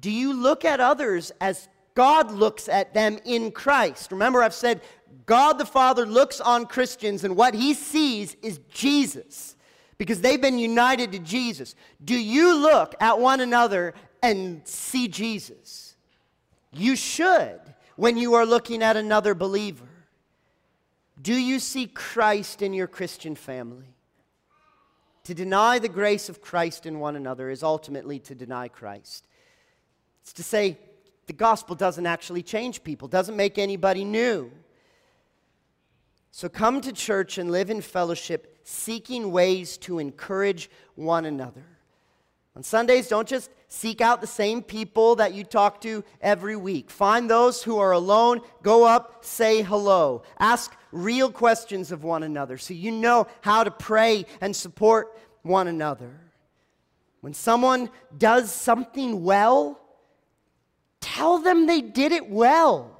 Do 0.00 0.10
you 0.10 0.32
look 0.32 0.64
at 0.64 0.80
others 0.80 1.32
as 1.38 1.68
God 1.94 2.32
looks 2.32 2.66
at 2.66 2.94
them 2.94 3.18
in 3.26 3.52
Christ? 3.52 4.10
Remember, 4.10 4.42
I've 4.42 4.54
said 4.54 4.80
God 5.26 5.58
the 5.58 5.66
Father 5.66 6.06
looks 6.06 6.40
on 6.40 6.64
Christians, 6.64 7.24
and 7.24 7.36
what 7.36 7.52
he 7.52 7.74
sees 7.74 8.36
is 8.40 8.58
Jesus 8.70 9.54
because 10.00 10.22
they've 10.22 10.40
been 10.40 10.58
united 10.58 11.12
to 11.12 11.18
Jesus. 11.18 11.74
Do 12.02 12.18
you 12.18 12.56
look 12.56 12.94
at 13.00 13.20
one 13.20 13.40
another 13.40 13.92
and 14.22 14.66
see 14.66 15.08
Jesus. 15.08 15.96
You 16.72 16.96
should 16.96 17.60
when 17.96 18.16
you 18.16 18.34
are 18.34 18.46
looking 18.46 18.82
at 18.82 18.96
another 18.96 19.34
believer. 19.34 19.88
Do 21.20 21.34
you 21.34 21.58
see 21.58 21.86
Christ 21.86 22.62
in 22.62 22.72
your 22.72 22.86
Christian 22.86 23.34
family? 23.34 23.94
To 25.24 25.34
deny 25.34 25.78
the 25.78 25.88
grace 25.88 26.28
of 26.28 26.40
Christ 26.40 26.86
in 26.86 26.98
one 26.98 27.14
another 27.14 27.50
is 27.50 27.62
ultimately 27.62 28.18
to 28.20 28.34
deny 28.34 28.68
Christ. 28.68 29.26
It's 30.22 30.32
to 30.34 30.42
say 30.42 30.78
the 31.26 31.32
gospel 31.32 31.76
doesn't 31.76 32.06
actually 32.06 32.42
change 32.42 32.82
people, 32.82 33.06
doesn't 33.06 33.36
make 33.36 33.58
anybody 33.58 34.04
new. 34.04 34.50
So 36.30 36.48
come 36.48 36.80
to 36.82 36.92
church 36.92 37.38
and 37.38 37.50
live 37.50 37.70
in 37.70 37.80
fellowship, 37.80 38.60
seeking 38.62 39.32
ways 39.32 39.76
to 39.78 39.98
encourage 39.98 40.70
one 40.94 41.24
another. 41.24 41.64
On 42.56 42.62
Sundays, 42.62 43.08
don't 43.08 43.28
just 43.28 43.50
seek 43.68 44.00
out 44.00 44.20
the 44.20 44.26
same 44.26 44.62
people 44.62 45.16
that 45.16 45.34
you 45.34 45.44
talk 45.44 45.80
to 45.82 46.04
every 46.20 46.56
week. 46.56 46.90
Find 46.90 47.30
those 47.30 47.62
who 47.62 47.78
are 47.78 47.92
alone, 47.92 48.40
go 48.62 48.84
up, 48.84 49.24
say 49.24 49.62
hello. 49.62 50.22
Ask 50.38 50.76
real 50.92 51.30
questions 51.30 51.92
of 51.92 52.02
one 52.02 52.24
another 52.24 52.58
so 52.58 52.74
you 52.74 52.90
know 52.90 53.28
how 53.42 53.62
to 53.62 53.70
pray 53.70 54.26
and 54.40 54.54
support 54.54 55.16
one 55.42 55.68
another. 55.68 56.10
When 57.20 57.34
someone 57.34 57.90
does 58.16 58.50
something 58.50 59.22
well, 59.22 59.80
tell 61.00 61.38
them 61.38 61.66
they 61.66 61.80
did 61.80 62.12
it 62.12 62.28
well. 62.28 62.96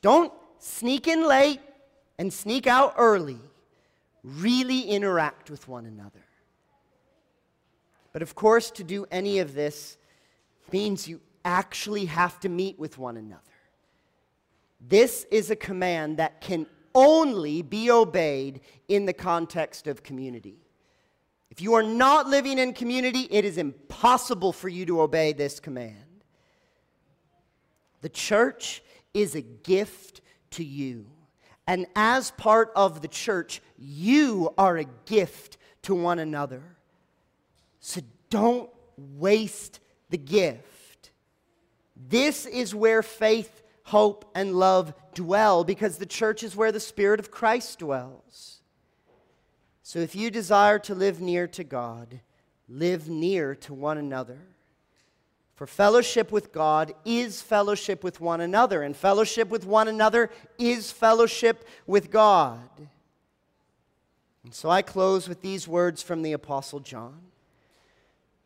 Don't 0.00 0.32
sneak 0.58 1.06
in 1.06 1.26
late 1.26 1.60
and 2.18 2.32
sneak 2.32 2.66
out 2.66 2.94
early. 2.96 3.38
Really 4.24 4.80
interact 4.82 5.50
with 5.50 5.68
one 5.68 5.86
another. 5.86 6.24
But 8.12 8.22
of 8.22 8.34
course, 8.34 8.70
to 8.72 8.84
do 8.84 9.06
any 9.10 9.38
of 9.38 9.54
this 9.54 9.96
means 10.72 11.06
you 11.06 11.20
actually 11.44 12.06
have 12.06 12.40
to 12.40 12.48
meet 12.48 12.78
with 12.78 12.98
one 12.98 13.16
another. 13.16 13.42
This 14.80 15.24
is 15.30 15.50
a 15.50 15.56
command 15.56 16.16
that 16.18 16.40
can 16.40 16.66
only 16.94 17.62
be 17.62 17.90
obeyed 17.90 18.60
in 18.88 19.06
the 19.06 19.12
context 19.12 19.86
of 19.86 20.02
community. 20.02 20.56
If 21.50 21.62
you 21.62 21.74
are 21.74 21.82
not 21.82 22.28
living 22.28 22.58
in 22.58 22.72
community, 22.72 23.28
it 23.30 23.44
is 23.44 23.58
impossible 23.58 24.52
for 24.52 24.68
you 24.68 24.84
to 24.86 25.00
obey 25.00 25.32
this 25.32 25.60
command. 25.60 25.96
The 28.00 28.08
church 28.08 28.82
is 29.14 29.34
a 29.34 29.40
gift 29.40 30.20
to 30.52 30.64
you. 30.64 31.06
And 31.68 31.86
as 31.94 32.30
part 32.30 32.72
of 32.74 33.02
the 33.02 33.08
church, 33.08 33.60
you 33.78 34.54
are 34.56 34.78
a 34.78 34.86
gift 35.04 35.58
to 35.82 35.94
one 35.94 36.18
another. 36.18 36.62
So 37.78 38.00
don't 38.30 38.70
waste 38.96 39.78
the 40.08 40.16
gift. 40.16 41.10
This 41.94 42.46
is 42.46 42.74
where 42.74 43.02
faith, 43.02 43.62
hope, 43.84 44.30
and 44.34 44.54
love 44.54 44.94
dwell 45.12 45.62
because 45.62 45.98
the 45.98 46.06
church 46.06 46.42
is 46.42 46.56
where 46.56 46.72
the 46.72 46.80
Spirit 46.80 47.20
of 47.20 47.30
Christ 47.30 47.80
dwells. 47.80 48.62
So 49.82 49.98
if 49.98 50.16
you 50.16 50.30
desire 50.30 50.78
to 50.80 50.94
live 50.94 51.20
near 51.20 51.46
to 51.48 51.64
God, 51.64 52.20
live 52.66 53.10
near 53.10 53.54
to 53.56 53.74
one 53.74 53.98
another. 53.98 54.38
For 55.58 55.66
fellowship 55.66 56.30
with 56.30 56.52
God 56.52 56.94
is 57.04 57.42
fellowship 57.42 58.04
with 58.04 58.20
one 58.20 58.40
another, 58.40 58.84
and 58.84 58.96
fellowship 58.96 59.48
with 59.48 59.66
one 59.66 59.88
another 59.88 60.30
is 60.56 60.92
fellowship 60.92 61.66
with 61.84 62.12
God. 62.12 62.70
And 64.44 64.54
so 64.54 64.70
I 64.70 64.82
close 64.82 65.28
with 65.28 65.42
these 65.42 65.66
words 65.66 66.00
from 66.00 66.22
the 66.22 66.30
Apostle 66.30 66.78
John 66.78 67.22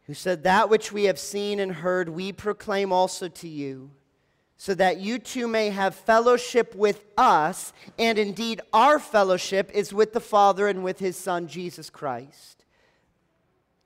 who 0.07 0.15
said, 0.15 0.45
That 0.45 0.71
which 0.71 0.91
we 0.91 1.05
have 1.05 1.19
seen 1.19 1.61
and 1.61 1.73
heard, 1.73 2.09
we 2.09 2.33
proclaim 2.33 2.95
also 2.95 3.29
to 3.29 3.47
you, 3.47 3.91
so 4.57 4.73
that 4.73 4.97
you 4.97 5.19
too 5.19 5.47
may 5.47 5.69
have 5.69 5.95
fellowship 5.95 6.75
with 6.75 7.05
us, 7.19 7.75
and 7.99 8.19
indeed 8.19 8.63
our 8.73 8.99
fellowship 8.99 9.71
is 9.75 9.93
with 9.93 10.15
the 10.15 10.19
Father 10.19 10.67
and 10.67 10.83
with 10.83 10.99
his 10.99 11.19
Son, 11.19 11.47
Jesus 11.47 11.91
Christ. 11.91 12.62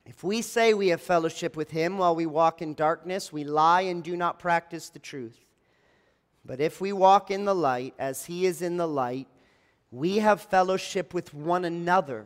If 0.07 0.23
we 0.23 0.41
say 0.41 0.73
we 0.73 0.87
have 0.87 1.01
fellowship 1.01 1.57
with 1.57 1.71
him 1.71 1.97
while 1.97 2.15
we 2.15 2.25
walk 2.25 2.61
in 2.61 2.75
darkness, 2.75 3.33
we 3.33 3.43
lie 3.43 3.81
and 3.81 4.01
do 4.01 4.15
not 4.15 4.39
practice 4.39 4.87
the 4.87 4.99
truth. 4.99 5.37
But 6.45 6.61
if 6.61 6.79
we 6.79 6.93
walk 6.93 7.29
in 7.29 7.43
the 7.43 7.53
light, 7.53 7.93
as 7.99 8.25
he 8.25 8.45
is 8.45 8.61
in 8.61 8.77
the 8.77 8.87
light, 8.87 9.27
we 9.91 10.19
have 10.19 10.41
fellowship 10.41 11.13
with 11.13 11.33
one 11.33 11.65
another, 11.65 12.25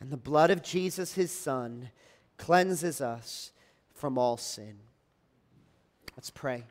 and 0.00 0.10
the 0.10 0.16
blood 0.16 0.50
of 0.50 0.64
Jesus, 0.64 1.14
his 1.14 1.30
Son, 1.30 1.90
cleanses 2.38 3.00
us 3.00 3.52
from 3.94 4.18
all 4.18 4.36
sin. 4.36 4.80
Let's 6.16 6.30
pray. 6.30 6.64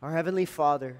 Our 0.00 0.12
Heavenly 0.12 0.44
Father, 0.44 0.98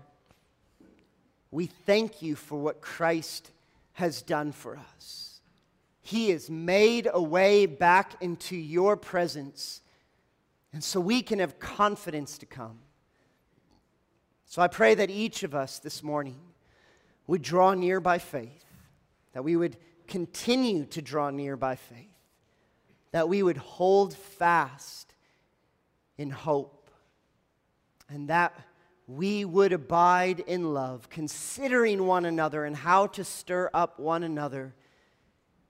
we 1.52 1.66
thank 1.66 2.22
you 2.22 2.34
for 2.34 2.58
what 2.58 2.80
Christ 2.80 3.52
has 3.96 4.20
done 4.20 4.52
for 4.52 4.76
us. 4.76 5.40
He 6.02 6.28
has 6.28 6.50
made 6.50 7.08
a 7.10 7.20
way 7.20 7.64
back 7.64 8.22
into 8.22 8.54
your 8.54 8.94
presence, 8.94 9.80
and 10.70 10.84
so 10.84 11.00
we 11.00 11.22
can 11.22 11.38
have 11.38 11.58
confidence 11.58 12.36
to 12.38 12.46
come. 12.46 12.78
So 14.44 14.60
I 14.60 14.68
pray 14.68 14.94
that 14.96 15.08
each 15.08 15.42
of 15.44 15.54
us 15.54 15.78
this 15.78 16.02
morning 16.02 16.38
would 17.26 17.40
draw 17.40 17.72
near 17.72 17.98
by 17.98 18.18
faith, 18.18 18.66
that 19.32 19.44
we 19.44 19.56
would 19.56 19.78
continue 20.06 20.84
to 20.84 21.00
draw 21.00 21.30
near 21.30 21.56
by 21.56 21.76
faith, 21.76 22.12
that 23.12 23.30
we 23.30 23.42
would 23.42 23.56
hold 23.56 24.14
fast 24.14 25.14
in 26.18 26.28
hope, 26.28 26.90
and 28.10 28.28
that 28.28 28.52
we 29.06 29.44
would 29.44 29.72
abide 29.72 30.40
in 30.40 30.74
love, 30.74 31.08
considering 31.08 32.06
one 32.06 32.24
another 32.24 32.64
and 32.64 32.74
how 32.74 33.06
to 33.08 33.22
stir 33.22 33.70
up 33.72 34.00
one 34.00 34.22
another 34.22 34.74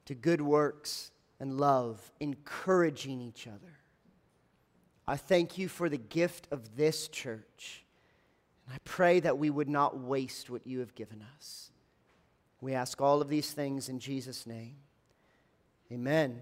to 0.07 0.14
good 0.14 0.41
works 0.41 1.11
and 1.39 1.59
love, 1.59 2.12
encouraging 2.18 3.20
each 3.20 3.47
other. 3.47 3.78
I 5.07 5.16
thank 5.16 5.59
you 5.59 5.68
for 5.68 5.89
the 5.89 5.99
gift 5.99 6.49
of 6.51 6.76
this 6.76 7.09
church. 7.09 7.84
And 8.66 8.74
I 8.74 8.78
pray 8.84 9.20
that 9.20 9.39
we 9.39 9.51
would 9.51 9.68
not 9.68 9.99
waste 9.99 10.49
what 10.51 10.66
you 10.66 10.80
have 10.80 10.95
given 10.95 11.24
us. 11.37 11.70
We 12.61 12.72
ask 12.72 13.01
all 13.01 13.20
of 13.20 13.28
these 13.28 13.53
things 13.53 13.89
in 13.89 13.99
Jesus' 13.99 14.47
name. 14.47 14.76
Amen. 15.93 16.41